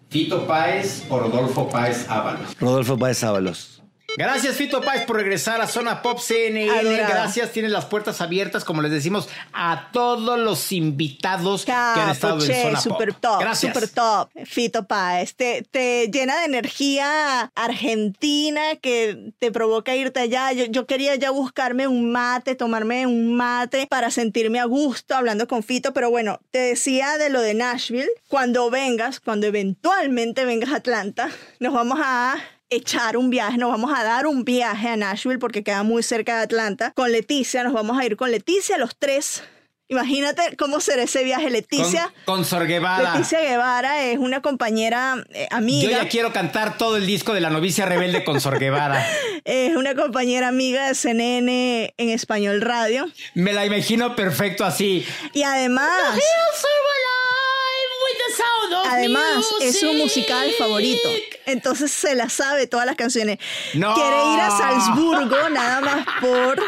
¿Fito 0.10 0.46
Páez 0.48 1.04
o 1.10 1.20
Rodolfo 1.20 1.70
Páez 1.70 2.06
Ábalos? 2.10 2.58
Rodolfo 2.60 2.98
Páez 2.98 3.24
Ábalos. 3.24 3.81
Gracias, 4.18 4.58
Fito 4.58 4.82
Páez, 4.82 5.06
por 5.06 5.16
regresar 5.16 5.62
a 5.62 5.68
Zona 5.68 6.02
Pop 6.02 6.20
CNN. 6.20 6.70
Adorada. 6.70 7.08
Gracias, 7.10 7.52
tienes 7.52 7.72
las 7.72 7.86
puertas 7.86 8.22
abiertas, 8.22 8.64
como 8.64 8.82
les 8.82 8.92
decimos, 8.92 9.30
a 9.54 9.90
todos 9.92 10.40
los 10.40 10.72
invitados 10.72 11.66
que 11.66 11.72
han 11.72 12.10
estado 12.10 12.40
Capo, 12.40 12.46
en 12.46 12.52
che, 12.52 12.62
Zona 12.64 12.82
super 12.82 13.14
Pop. 13.14 13.22
top, 13.22 13.40
Gracias. 13.42 13.74
super 13.74 13.90
top. 13.90 14.30
Fito 14.46 14.86
Páez, 14.86 15.36
te, 15.36 15.64
te 15.70 16.10
llena 16.12 16.40
de 16.40 16.46
energía 16.46 17.52
argentina 17.56 18.76
que 18.82 19.34
te 19.40 19.52
provoca 19.52 19.96
irte 19.96 20.20
allá. 20.20 20.52
Yo, 20.52 20.66
yo 20.66 20.86
quería 20.86 21.16
ya 21.16 21.32
buscarme 21.32 21.88
un 21.88 22.12
mate, 22.12 22.56
tomarme 22.56 23.08
un 23.08 23.36
mate 23.36 23.88
para 23.88 24.12
sentirme 24.12 24.60
a 24.60 24.66
gusto 24.66 25.16
hablando 25.16 25.48
con 25.48 25.64
Fito, 25.64 25.94
pero 25.94 26.10
bueno, 26.10 26.40
te 26.52 26.60
decía 26.60 27.18
de 27.18 27.30
lo 27.30 27.42
de 27.42 27.54
Nashville. 27.54 28.10
Cuando 28.28 28.70
vengas, 28.70 29.20
cuando 29.20 29.48
eventualmente 29.48 30.46
vengas 30.46 30.72
a 30.72 30.78
Atlanta, 30.78 31.30
nos 31.60 31.74
vamos 31.74 32.00
a 32.02 32.36
echar 32.72 33.18
un 33.18 33.30
viaje, 33.30 33.58
nos 33.58 33.70
vamos 33.70 33.92
a 33.96 34.04
dar 34.04 34.26
un 34.26 34.44
viaje 34.44 34.88
a 34.88 34.96
Nashville 34.96 35.38
porque 35.38 35.64
queda 35.64 35.84
muy 35.84 36.02
cerca 36.02 36.38
de 36.38 36.44
Atlanta. 36.44 36.92
Con 36.96 37.12
Leticia, 37.12 37.64
nos 37.64 37.74
vamos 37.74 38.00
a 38.00 38.06
ir 38.06 38.16
con 38.16 38.32
Leticia 38.32 38.78
los 38.78 38.96
tres. 38.98 39.44
Imagínate 39.90 40.56
cómo 40.58 40.80
será 40.80 41.04
ese 41.04 41.26
viaje, 41.26 41.50
Leticia. 41.50 42.14
Con, 42.24 42.38
con 42.38 42.46
Sor 42.46 42.66
Guevara. 42.66 43.12
Leticia 43.12 43.42
Guevara 43.42 44.06
es 44.06 44.18
una 44.18 44.42
compañera 44.42 45.22
eh, 45.32 45.48
amiga. 45.52 45.92
Yo 45.92 45.98
ya 45.98 46.08
quiero 46.08 46.32
cantar 46.32 46.78
todo 46.78 46.96
el 46.96 47.06
disco 47.06 47.34
de 47.34 47.42
La 47.42 47.50
novicia 47.50 47.86
rebelde 47.86 48.24
con 48.24 48.40
Sor 48.40 48.58
Guevara. 48.58 49.06
Es 49.44 49.76
una 49.76 49.96
compañera 49.96 50.50
amiga 50.50 50.88
de 50.88 50.94
CNN 50.94 51.96
en 51.98 52.10
español 52.10 52.62
radio. 52.62 53.10
Me 53.34 53.54
la 53.54 53.66
imagino 53.66 54.16
perfecto 54.16 54.64
así. 54.64 55.04
Y 55.34 55.42
además, 55.42 55.90
además 58.90 59.46
es 59.62 59.80
su 59.80 59.94
musical 59.94 60.52
favorito. 60.58 61.10
Entonces 61.46 61.92
se 61.92 62.16
la 62.16 62.30
sabe 62.30 62.68
todas 62.68 62.86
las 62.86 62.96
canciones. 62.96 63.40
No. 63.74 63.94
Quiere 63.94 64.16
ir 64.34 64.40
a 64.40 64.50
Salzburgo 64.58 65.50
nada 65.50 65.82
más 65.82 66.06
por 66.20 66.62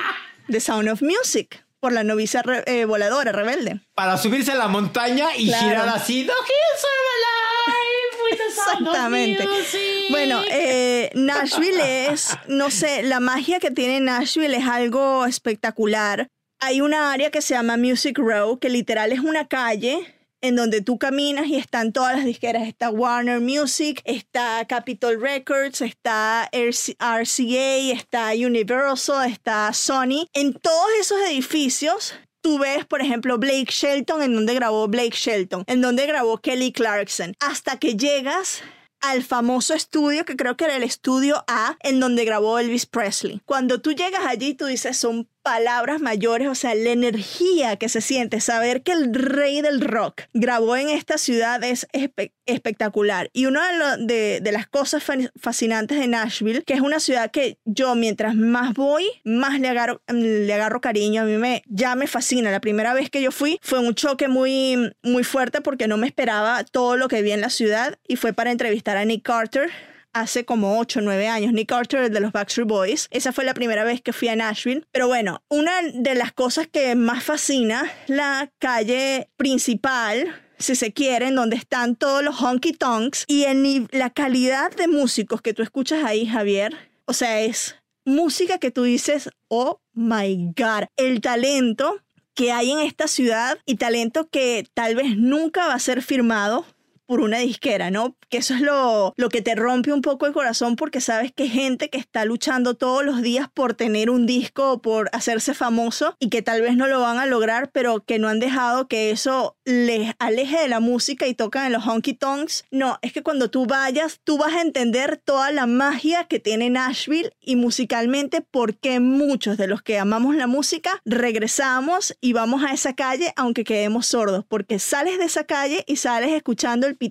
The 0.50 0.60
Sound 0.60 0.90
of 0.90 1.02
Music, 1.02 1.64
por 1.80 1.92
la 1.94 2.04
novicia 2.04 2.42
re- 2.42 2.64
eh, 2.66 2.86
voladora 2.86 3.32
rebelde. 3.32 3.80
Para 3.96 4.18
subirse 4.18 4.52
a 4.52 4.56
la 4.56 4.68
montaña 4.68 5.36
y 5.38 5.48
Claro. 5.48 5.68
girar 5.68 5.90
así. 5.90 6.24
"The 6.26 6.32
hills 6.32 6.86
are 6.86 7.04
alive 7.18 8.24
with 8.32 8.38
the 8.38 8.54
sound 8.56 8.88
of 8.88 8.94
Exactamente. 8.96 9.48
music". 9.48 9.80
Bueno, 10.10 10.42
eh, 10.50 11.12
Nashville 11.14 12.08
es, 12.12 12.38
no 12.48 12.70
sé, 12.72 13.04
la 13.04 13.20
magia 13.20 13.60
que 13.60 13.72
tiene 13.72 14.00
Nashville 14.00 14.56
es 14.58 14.68
algo 14.68 15.26
espectacular. 15.26 16.28
Hay 16.60 16.80
una 16.82 17.12
área 17.12 17.30
que 17.30 17.42
se 17.42 17.54
llama 17.56 17.78
Music 17.78 18.18
Row, 18.18 18.58
que 18.60 18.70
literal 18.70 19.12
es 19.12 19.20
una 19.20 19.48
calle 19.48 20.16
en 20.44 20.56
donde 20.58 20.82
tú 20.82 21.00
caminas 21.00 21.48
y 21.48 21.56
están 21.56 21.94
todas 21.94 22.16
las 22.18 22.26
disqueras. 22.26 22.68
Está 22.68 22.92
Warner 22.92 23.40
Music, 23.40 24.02
está 24.04 24.64
Capitol 24.68 25.20
Records, 25.20 25.82
está 25.82 26.50
RC- 26.52 26.96
RCA, 27.00 27.98
está 27.98 28.32
Universal, 28.34 29.32
está 29.32 29.74
Sony. 29.74 30.28
En 30.34 30.54
todos 30.54 30.90
esos 31.00 31.18
edificios 31.30 32.14
Tú 32.42 32.60
ves, 32.60 32.84
por 32.84 33.00
ejemplo, 33.00 33.38
Blake 33.38 33.70
Shelton, 33.72 34.22
en 34.22 34.36
donde 34.36 34.54
grabó 34.54 34.86
Blake 34.90 35.16
Shelton, 35.16 35.64
en 35.66 35.80
donde 35.80 36.06
grabó 36.06 36.40
Kelly 36.40 36.74
Clarkson, 36.74 37.34
hasta 37.40 37.80
que 37.80 37.96
llegas 37.96 38.62
al 39.00 39.24
famoso 39.24 39.74
estudio, 39.74 40.26
que 40.26 40.36
creo 40.36 40.58
que 40.58 40.66
era 40.66 40.76
el 40.76 40.84
estudio 40.84 41.46
A, 41.48 41.78
en 41.80 42.02
donde 42.02 42.26
grabó 42.26 42.60
Elvis 42.60 42.86
Presley. 42.86 43.42
Cuando 43.46 43.80
tú 43.80 43.94
llegas 43.94 44.26
allí, 44.26 44.56
tú 44.56 44.66
dices, 44.66 44.98
son 44.98 45.30
palabras 45.44 46.02
mayores, 46.02 46.48
o 46.48 46.56
sea, 46.56 46.74
la 46.74 46.90
energía 46.92 47.76
que 47.76 47.90
se 47.90 48.02
siente, 48.02 48.40
saber 48.40 48.82
que 48.82 48.94
el 48.94 49.14
rey 49.14 49.62
del 49.62 49.82
rock 49.82 50.22
grabó 50.34 50.76
en 50.78 50.90
esta 50.90 51.18
ciudad 51.18 51.64
es 51.64 51.86
espe- 51.94 52.32
espectacular. 52.46 53.30
Y 53.34 53.46
una 53.46 53.98
de, 53.98 54.42
las 54.52 54.68
cosas 54.68 55.04
fa- 55.04 55.18
fascinantes 55.40 56.00
de 56.00 56.08
Nashville, 56.08 56.64
que 56.64 56.74
es 56.74 56.82
una 56.82 57.00
ciudad 57.00 57.30
que 57.30 57.58
yo 57.66 57.94
mientras 57.96 58.36
más 58.36 58.74
voy, 58.74 59.06
más 59.26 59.60
le 59.60 59.68
agarro, 59.68 60.02
le 60.08 60.54
agarro 60.54 60.80
cariño, 60.82 61.22
a 61.22 61.26
mí 61.26 61.38
me, 61.38 61.62
ya 61.68 61.96
me 61.96 62.08
fascina. 62.08 62.50
La 62.50 62.62
primera 62.62 62.94
vez 62.94 63.10
que 63.10 63.22
yo 63.22 63.32
fui 63.32 63.60
fue 63.62 63.80
un 63.80 63.94
choque 63.96 64.28
muy, 64.30 64.94
muy 65.04 65.24
fuerte 65.24 65.60
porque 65.62 65.88
no 65.88 65.98
me 65.98 66.08
esperaba 66.08 66.64
todo 66.64 66.96
lo 66.96 67.08
que 67.10 67.22
vi 67.22 67.32
en 67.32 67.42
la 67.42 67.50
ciudad 67.50 68.00
y 68.08 68.16
fue 68.16 68.32
para 68.34 68.52
entrevistar 68.52 68.96
a 68.98 69.04
Nick 69.06 69.24
Carter 69.24 69.70
hace 70.14 70.46
como 70.46 70.80
8 70.80 71.00
o 71.00 71.02
9 71.02 71.28
años. 71.28 71.54
Nick 71.54 71.70
Carter, 71.70 72.10
de 72.10 72.20
los 72.20 72.32
Backstreet 72.32 72.68
Boys. 72.68 73.08
Esa 73.12 73.32
fue 73.32 73.44
la 73.44 73.54
primera 73.54 73.84
vez 73.84 74.02
que 74.02 74.14
fui 74.14 74.28
a 74.30 74.36
Nashville. 74.36 74.86
Pero 74.92 75.08
bueno, 75.08 75.44
una 75.50 75.72
de 75.94 76.16
las 76.16 76.32
cosas 76.32 76.68
que 76.68 76.96
más 76.96 77.24
fascina, 77.24 77.92
la 78.08 78.52
calle 78.60 79.30
principal, 79.38 80.36
si 80.58 80.76
se 80.76 80.94
quiere, 80.94 81.28
en 81.28 81.36
donde 81.36 81.56
están 81.56 81.96
todos 81.96 82.24
los 82.24 82.42
honky 82.42 82.74
tonks 82.74 83.26
y 83.28 83.44
el 83.44 83.62
ni- 83.62 83.88
la 83.92 84.10
calidad 84.12 84.72
de 84.76 84.88
músicos 84.88 85.42
que 85.42 85.54
tú 85.54 85.62
escuchas 85.64 86.04
ahí, 86.04 86.26
Javier, 86.26 86.76
o 87.06 87.14
sea, 87.14 87.42
es 87.42 87.76
música 88.06 88.58
que 88.58 88.72
tú 88.72 88.84
dices, 88.84 89.30
oh 89.48 89.80
my 89.94 90.52
God, 90.56 90.86
el 90.98 91.22
talento 91.22 92.00
que 92.34 92.52
hay 92.52 92.72
en 92.72 92.80
esta 92.80 93.08
ciudad 93.08 93.58
y 93.66 93.76
talento 93.76 94.28
que 94.30 94.66
tal 94.74 94.96
vez 94.96 95.16
nunca 95.18 95.68
va 95.68 95.74
a 95.76 95.80
ser 95.80 96.02
firmado 96.02 96.66
por 97.14 97.22
una 97.22 97.38
disquera, 97.38 97.92
¿no? 97.92 98.16
Que 98.28 98.40
eso 98.40 98.56
es 98.56 98.62
lo, 98.62 99.14
lo 99.18 99.30
que 99.30 99.44
te 99.44 99.54
rompe 99.54 99.94
un 99.94 100.02
poco 100.02 100.26
el 100.26 100.34
corazón 100.34 100.76
porque 100.76 101.00
sabes 101.00 101.32
que 101.32 101.48
gente 101.48 101.92
que 101.92 102.00
está 102.00 102.26
luchando 102.26 102.74
todos 102.74 103.06
los 103.06 103.22
días 103.22 103.48
por 103.54 103.76
tener 103.76 104.10
un 104.10 104.26
disco 104.26 104.72
o 104.72 104.82
por 104.82 105.12
hacerse 105.14 105.54
famoso 105.54 106.16
y 106.18 106.30
que 106.30 106.42
tal 106.42 106.64
vez 106.64 106.76
no 106.76 106.88
lo 106.88 107.02
van 107.02 107.20
a 107.20 107.28
lograr, 107.28 107.70
pero 107.72 108.04
que 108.04 108.18
no 108.18 108.30
han 108.30 108.40
dejado 108.40 108.88
que 108.88 109.12
eso 109.12 109.56
les 109.64 110.16
aleje 110.18 110.58
de 110.58 110.68
la 110.68 110.80
música 110.80 111.28
y 111.28 111.36
tocan 111.36 111.68
en 111.68 111.74
los 111.74 111.86
honky 111.86 112.16
tonks. 112.16 112.66
No, 112.72 112.98
es 113.04 113.14
que 113.14 113.22
cuando 113.22 113.52
tú 113.52 113.68
vayas, 113.68 114.20
tú 114.24 114.40
vas 114.40 114.56
a 114.56 114.62
entender 114.62 115.22
toda 115.24 115.52
la 115.52 115.68
magia 115.68 116.24
que 116.24 116.40
tiene 116.40 116.72
Nashville 116.72 117.32
y 117.42 117.58
musicalmente 117.58 118.42
por 118.42 118.74
qué 118.74 119.00
muchos 119.00 119.58
de 119.58 119.68
los 119.68 119.84
que 119.84 120.00
amamos 120.00 120.36
la 120.36 120.48
música 120.48 121.00
regresamos 121.06 122.18
y 122.22 122.34
vamos 122.34 122.64
a 122.64 122.74
esa 122.74 122.96
calle 122.96 123.34
aunque 123.36 123.64
quedemos 123.64 124.08
sordos, 124.08 124.46
porque 124.48 124.80
sales 124.80 125.20
de 125.20 125.26
esa 125.26 125.44
calle 125.44 125.84
y 125.86 125.98
sales 125.98 126.32
escuchando 126.32 126.88
el 126.88 127.03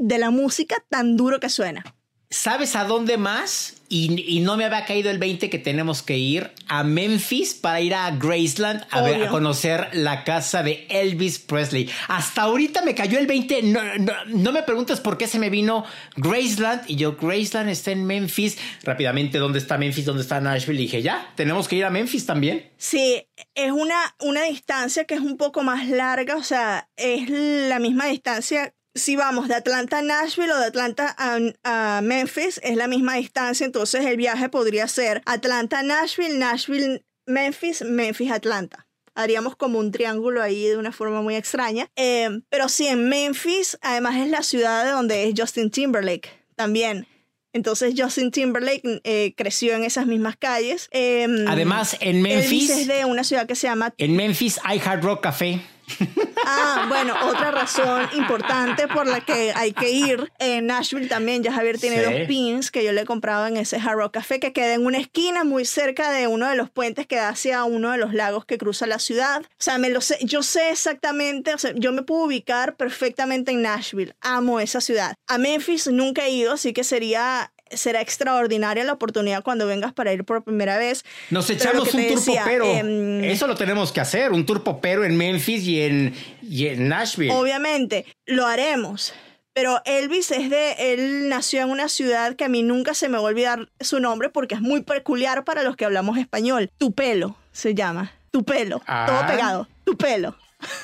de 0.00 0.18
la 0.18 0.30
música 0.30 0.76
tan 0.88 1.16
duro 1.16 1.38
que 1.40 1.48
suena. 1.48 1.84
¿Sabes 2.30 2.76
a 2.76 2.84
dónde 2.84 3.18
más? 3.18 3.74
Y, 3.90 4.24
y 4.26 4.40
no 4.40 4.56
me 4.56 4.64
había 4.64 4.86
caído 4.86 5.10
el 5.10 5.18
20 5.18 5.50
que 5.50 5.58
tenemos 5.58 6.02
que 6.02 6.16
ir 6.16 6.50
a 6.66 6.82
Memphis 6.82 7.52
para 7.52 7.82
ir 7.82 7.94
a 7.94 8.10
Graceland 8.12 8.86
a, 8.90 9.02
ver- 9.02 9.24
a 9.24 9.28
conocer 9.28 9.88
la 9.92 10.24
casa 10.24 10.62
de 10.62 10.86
Elvis 10.88 11.38
Presley. 11.38 11.90
Hasta 12.08 12.40
ahorita 12.40 12.80
me 12.80 12.94
cayó 12.94 13.18
el 13.18 13.26
20. 13.26 13.64
No, 13.64 13.82
no, 13.98 14.12
no 14.28 14.50
me 14.50 14.62
preguntes 14.62 14.98
por 15.00 15.18
qué 15.18 15.26
se 15.26 15.38
me 15.38 15.50
vino 15.50 15.84
Graceland. 16.16 16.84
Y 16.88 16.96
yo, 16.96 17.16
Graceland 17.20 17.68
está 17.68 17.90
en 17.90 18.06
Memphis. 18.06 18.56
Rápidamente, 18.82 19.36
¿dónde 19.36 19.58
está 19.58 19.76
Memphis? 19.76 20.06
¿Dónde 20.06 20.22
está 20.22 20.40
Nashville? 20.40 20.80
Y 20.80 20.84
dije, 20.84 21.02
ya, 21.02 21.30
tenemos 21.36 21.68
que 21.68 21.76
ir 21.76 21.84
a 21.84 21.90
Memphis 21.90 22.24
también. 22.24 22.70
Sí, 22.78 23.28
es 23.54 23.72
una, 23.72 24.16
una 24.20 24.44
distancia 24.44 25.04
que 25.04 25.16
es 25.16 25.20
un 25.20 25.36
poco 25.36 25.62
más 25.64 25.86
larga, 25.86 26.36
o 26.36 26.42
sea, 26.42 26.88
es 26.96 27.28
la 27.28 27.78
misma 27.78 28.06
distancia. 28.06 28.72
Si 28.94 29.16
vamos 29.16 29.48
de 29.48 29.54
Atlanta 29.54 29.98
a 29.98 30.02
Nashville 30.02 30.52
o 30.52 30.58
de 30.58 30.66
Atlanta 30.66 31.14
a, 31.18 31.38
a 31.64 32.00
Memphis, 32.02 32.60
es 32.62 32.76
la 32.76 32.88
misma 32.88 33.14
distancia, 33.14 33.64
entonces 33.64 34.04
el 34.04 34.16
viaje 34.16 34.50
podría 34.50 34.86
ser 34.86 35.22
Atlanta, 35.24 35.82
Nashville, 35.82 36.38
Nashville, 36.38 37.02
Memphis, 37.26 37.82
Memphis, 37.82 38.30
Atlanta. 38.30 38.86
Haríamos 39.14 39.56
como 39.56 39.78
un 39.78 39.92
triángulo 39.92 40.42
ahí 40.42 40.66
de 40.66 40.76
una 40.76 40.92
forma 40.92 41.22
muy 41.22 41.36
extraña. 41.36 41.88
Eh, 41.96 42.28
pero 42.50 42.68
sí, 42.68 42.86
en 42.86 43.08
Memphis, 43.08 43.78
además 43.80 44.16
es 44.16 44.28
la 44.28 44.42
ciudad 44.42 44.84
de 44.84 44.90
donde 44.90 45.28
es 45.28 45.34
Justin 45.38 45.70
Timberlake 45.70 46.30
también. 46.56 47.06
Entonces 47.54 47.94
Justin 47.96 48.30
Timberlake 48.30 49.00
eh, 49.04 49.34
creció 49.36 49.74
en 49.74 49.84
esas 49.84 50.06
mismas 50.06 50.36
calles. 50.36 50.88
Eh, 50.90 51.26
Además, 51.46 51.96
en 52.00 52.24
Elvis 52.24 52.50
Memphis, 52.50 52.70
es 52.70 52.86
de 52.86 53.04
una 53.04 53.24
ciudad 53.24 53.46
que 53.46 53.54
se 53.54 53.66
llama... 53.66 53.92
en 53.98 54.16
Memphis 54.16 54.58
hay 54.64 54.80
Hard 54.84 55.02
Rock 55.02 55.22
Café. 55.22 55.60
Ah, 56.44 56.86
bueno, 56.88 57.14
otra 57.24 57.50
razón 57.50 58.08
importante 58.14 58.88
por 58.88 59.06
la 59.06 59.20
que 59.20 59.52
hay 59.54 59.72
que 59.72 59.90
ir. 59.90 60.30
En 60.38 60.66
Nashville 60.66 61.08
también, 61.08 61.42
ya 61.42 61.52
Javier 61.52 61.78
tiene 61.78 61.96
Sí. 61.98 62.02
dos 62.04 62.26
pins 62.26 62.70
que 62.70 62.84
yo 62.84 62.92
le 62.92 63.02
he 63.02 63.04
comprado 63.04 63.46
en 63.46 63.56
ese 63.56 63.76
Hard 63.76 63.96
Rock 63.98 64.14
Café 64.14 64.40
que 64.40 64.52
queda 64.52 64.74
en 64.74 64.84
una 64.84 64.98
esquina 64.98 65.44
muy 65.44 65.64
cerca 65.64 66.10
de 66.10 66.26
uno 66.26 66.48
de 66.48 66.56
los 66.56 66.70
puentes 66.70 67.06
que 67.06 67.16
da 67.16 67.28
hacia 67.28 67.64
uno 67.64 67.90
de 67.92 67.98
los 67.98 68.12
lagos 68.14 68.44
que 68.44 68.58
cruza 68.58 68.86
la 68.86 68.98
ciudad. 68.98 69.42
O 69.42 69.46
sea, 69.58 69.78
me 69.78 69.90
lo 69.90 70.00
sé, 70.00 70.18
yo 70.22 70.42
sé 70.42 70.70
exactamente, 70.70 71.54
o 71.54 71.58
sea, 71.58 71.72
yo 71.76 71.92
me 71.92 72.02
puedo 72.02 72.24
ubicar 72.24 72.76
perfectamente 72.76 73.52
en 73.52 73.62
Nashville. 73.62 74.14
Amo 74.20 74.60
esa 74.60 74.80
ciudad. 74.80 75.14
A 75.28 75.38
Memphis 75.38 75.86
nunca 75.86 76.26
he 76.26 76.30
ido, 76.30 76.52
así 76.52 76.72
que 76.72 76.84
sería 76.84 77.52
será 77.74 78.00
extraordinaria 78.00 78.84
la 78.84 78.92
oportunidad 78.92 79.42
cuando 79.42 79.66
vengas 79.66 79.92
para 79.92 80.12
ir 80.12 80.24
por 80.24 80.44
primera 80.44 80.78
vez. 80.78 81.04
Nos 81.30 81.48
echamos 81.50 81.92
un 81.94 82.06
tour 82.06 82.16
decía, 82.18 82.42
popero. 82.44 82.64
em, 82.66 83.24
Eso 83.24 83.46
lo 83.46 83.54
tenemos 83.54 83.92
que 83.92 84.00
hacer, 84.00 84.32
un 84.32 84.46
tour 84.46 84.62
popero 84.62 85.04
en 85.04 85.16
Memphis 85.16 85.64
y 85.66 85.82
en, 85.82 86.14
y 86.42 86.66
en 86.68 86.88
Nashville. 86.88 87.32
Obviamente, 87.32 88.06
lo 88.26 88.46
haremos. 88.46 89.14
Pero 89.54 89.82
Elvis 89.84 90.30
es 90.30 90.48
de, 90.48 90.72
él 90.94 91.28
nació 91.28 91.60
en 91.60 91.68
una 91.70 91.88
ciudad 91.90 92.36
que 92.36 92.44
a 92.44 92.48
mí 92.48 92.62
nunca 92.62 92.94
se 92.94 93.08
me 93.10 93.18
va 93.18 93.24
a 93.24 93.26
olvidar 93.26 93.68
su 93.80 94.00
nombre 94.00 94.30
porque 94.30 94.54
es 94.54 94.62
muy 94.62 94.80
peculiar 94.82 95.44
para 95.44 95.62
los 95.62 95.76
que 95.76 95.84
hablamos 95.84 96.16
español. 96.16 96.70
Tupelo 96.78 97.36
se 97.52 97.74
llama. 97.74 98.12
Tupelo. 98.30 98.80
Ah. 98.86 99.04
Todo 99.06 99.26
pegado. 99.26 99.68
Tupelo. 99.84 100.34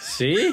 Sí. 0.02 0.50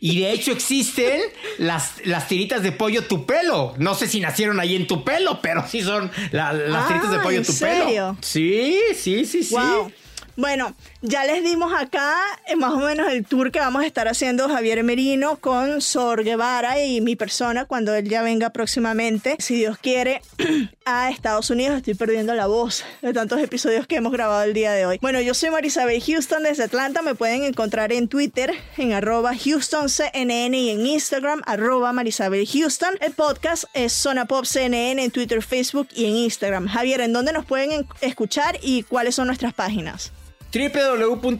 Y 0.00 0.20
de 0.20 0.32
hecho 0.32 0.52
existen 0.52 1.20
las, 1.58 1.94
las 2.04 2.28
tiritas 2.28 2.62
de 2.62 2.72
pollo 2.72 3.04
Tupelo. 3.04 3.74
No 3.78 3.94
sé 3.94 4.06
si 4.08 4.20
nacieron 4.20 4.60
ahí 4.60 4.76
en 4.76 4.86
Tupelo, 4.86 5.40
pero 5.42 5.64
sí 5.66 5.82
son 5.82 6.10
la- 6.32 6.52
las 6.52 6.84
Ah, 6.84 6.88
tiritas 6.88 7.10
de 7.10 7.18
pollo 7.20 7.38
¿en 7.38 7.44
Tupelo. 7.44 7.84
serio? 7.84 8.16
Sí, 8.20 8.78
sí, 8.94 9.24
sí, 9.24 9.42
sí. 9.44 9.54
Wow. 9.54 9.92
Bueno, 10.36 10.76
ya 11.02 11.24
les 11.24 11.42
dimos 11.42 11.72
acá 11.76 12.14
eh, 12.46 12.54
más 12.54 12.72
o 12.72 12.76
menos 12.78 13.10
el 13.10 13.26
tour 13.26 13.50
que 13.50 13.58
vamos 13.58 13.82
a 13.82 13.86
estar 13.86 14.06
haciendo 14.06 14.48
Javier 14.48 14.84
Merino 14.84 15.38
con 15.38 15.80
Sor 15.80 16.22
Guevara 16.22 16.80
y 16.84 17.00
mi 17.00 17.16
persona 17.16 17.64
cuando 17.64 17.92
él 17.96 18.08
ya 18.08 18.22
venga 18.22 18.50
próximamente, 18.50 19.34
si 19.40 19.56
Dios 19.56 19.78
quiere, 19.78 20.22
a 20.90 21.10
Estados 21.10 21.50
Unidos. 21.50 21.76
Estoy 21.76 21.94
perdiendo 21.94 22.34
la 22.34 22.46
voz 22.46 22.82
de 23.02 23.12
tantos 23.12 23.38
episodios 23.40 23.86
que 23.86 23.96
hemos 23.96 24.10
grabado 24.10 24.42
el 24.44 24.54
día 24.54 24.72
de 24.72 24.86
hoy. 24.86 24.98
Bueno, 25.02 25.20
yo 25.20 25.34
soy 25.34 25.50
Marisabel 25.50 26.02
Houston 26.02 26.42
desde 26.44 26.64
Atlanta. 26.64 27.02
Me 27.02 27.14
pueden 27.14 27.44
encontrar 27.44 27.92
en 27.92 28.08
Twitter 28.08 28.52
en 28.78 28.92
arroba 28.92 29.32
HoustonCNN 29.32 30.54
y 30.54 30.70
en 30.70 30.86
Instagram 30.86 31.42
arroba 31.46 31.92
Marisabel 31.92 32.46
Houston. 32.46 32.94
El 33.00 33.12
podcast 33.12 33.64
es 33.74 33.92
Zona 33.92 34.24
Pop 34.24 34.46
CNN 34.46 35.02
en 35.04 35.10
Twitter, 35.10 35.42
Facebook 35.42 35.88
y 35.94 36.06
en 36.06 36.16
Instagram. 36.16 36.66
Javier, 36.68 37.02
¿en 37.02 37.12
dónde 37.12 37.32
nos 37.34 37.44
pueden 37.44 37.72
en- 37.72 37.86
escuchar 38.00 38.58
y 38.62 38.82
cuáles 38.84 39.14
son 39.14 39.26
nuestras 39.26 39.52
páginas? 39.52 40.10
www.cnn.com 40.50 41.36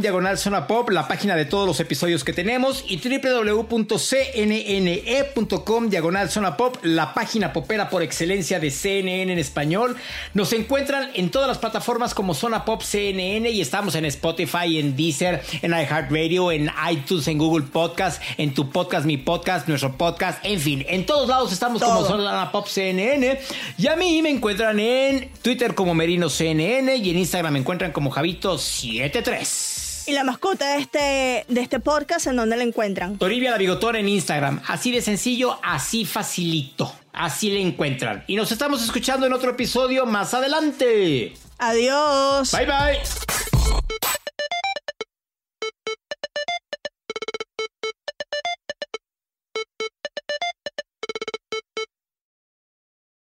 diagonal 0.00 0.36
zona 0.36 0.66
pop, 0.66 0.90
la 0.90 1.06
página 1.06 1.36
de 1.36 1.44
todos 1.44 1.64
los 1.64 1.78
episodios 1.78 2.24
que 2.24 2.32
tenemos, 2.32 2.84
y 2.88 2.96
www.cnne.com 2.96 3.78
diagonal 5.88 6.28
zona 6.28 6.56
pop, 6.56 6.78
la 6.82 7.14
página 7.14 7.52
popera 7.52 7.88
por 7.88 8.02
excelencia 8.02 8.58
de 8.58 8.72
CNN 8.72 9.32
en 9.32 9.38
español. 9.38 9.94
Nos 10.34 10.52
encuentran 10.52 11.10
en 11.14 11.30
todas 11.30 11.46
las 11.46 11.58
plataformas 11.58 12.14
como 12.14 12.34
Zona 12.34 12.64
Pop 12.64 12.82
CNN 12.82 13.48
y 13.50 13.60
estamos 13.60 13.94
en 13.94 14.06
Spotify, 14.06 14.80
en 14.80 14.96
Deezer, 14.96 15.40
en 15.62 15.70
iHeartRadio, 15.70 16.50
en 16.50 16.68
iTunes, 16.90 17.28
en 17.28 17.38
Google 17.38 17.66
Podcast, 17.66 18.20
en 18.38 18.54
tu 18.54 18.70
podcast, 18.70 19.06
mi 19.06 19.18
podcast, 19.18 19.68
nuestro 19.68 19.96
podcast, 19.96 20.44
en 20.44 20.58
fin, 20.58 20.84
en 20.88 21.06
todos 21.06 21.28
lados 21.28 21.52
estamos 21.52 21.80
como. 21.80 22.02
Zona 22.02 22.50
Pop 22.50 22.66
CNN. 22.66 23.38
Y 23.78 23.86
a 23.86 23.94
mí 23.94 24.20
me 24.22 24.30
encuentran 24.30 24.80
en 24.80 25.30
Twitter 25.42 25.76
como 25.76 25.94
Merino 25.94 26.28
CNN 26.28 26.96
y 26.96 27.10
en 27.10 27.18
Instagram 27.18 27.51
me 27.52 27.60
encuentran 27.60 27.92
como 27.92 28.10
Javito73. 28.10 30.08
Y 30.08 30.12
la 30.12 30.24
mascota 30.24 30.74
de 30.74 30.80
este, 30.80 31.44
de 31.48 31.60
este 31.60 31.78
podcast, 31.78 32.26
¿en 32.26 32.36
dónde 32.36 32.56
la 32.56 32.64
encuentran? 32.64 33.18
Toribia 33.18 33.52
la 33.52 33.58
bigotona 33.58 34.00
en 34.00 34.08
Instagram. 34.08 34.60
Así 34.66 34.90
de 34.90 35.00
sencillo, 35.00 35.60
así 35.62 36.04
facilito. 36.04 36.92
Así 37.12 37.50
le 37.50 37.60
encuentran. 37.60 38.24
Y 38.26 38.34
nos 38.34 38.50
estamos 38.50 38.82
escuchando 38.82 39.26
en 39.26 39.32
otro 39.32 39.50
episodio 39.50 40.04
más 40.06 40.34
adelante. 40.34 41.34
Adiós. 41.58 42.50
Bye 42.50 42.66
bye. 42.66 44.01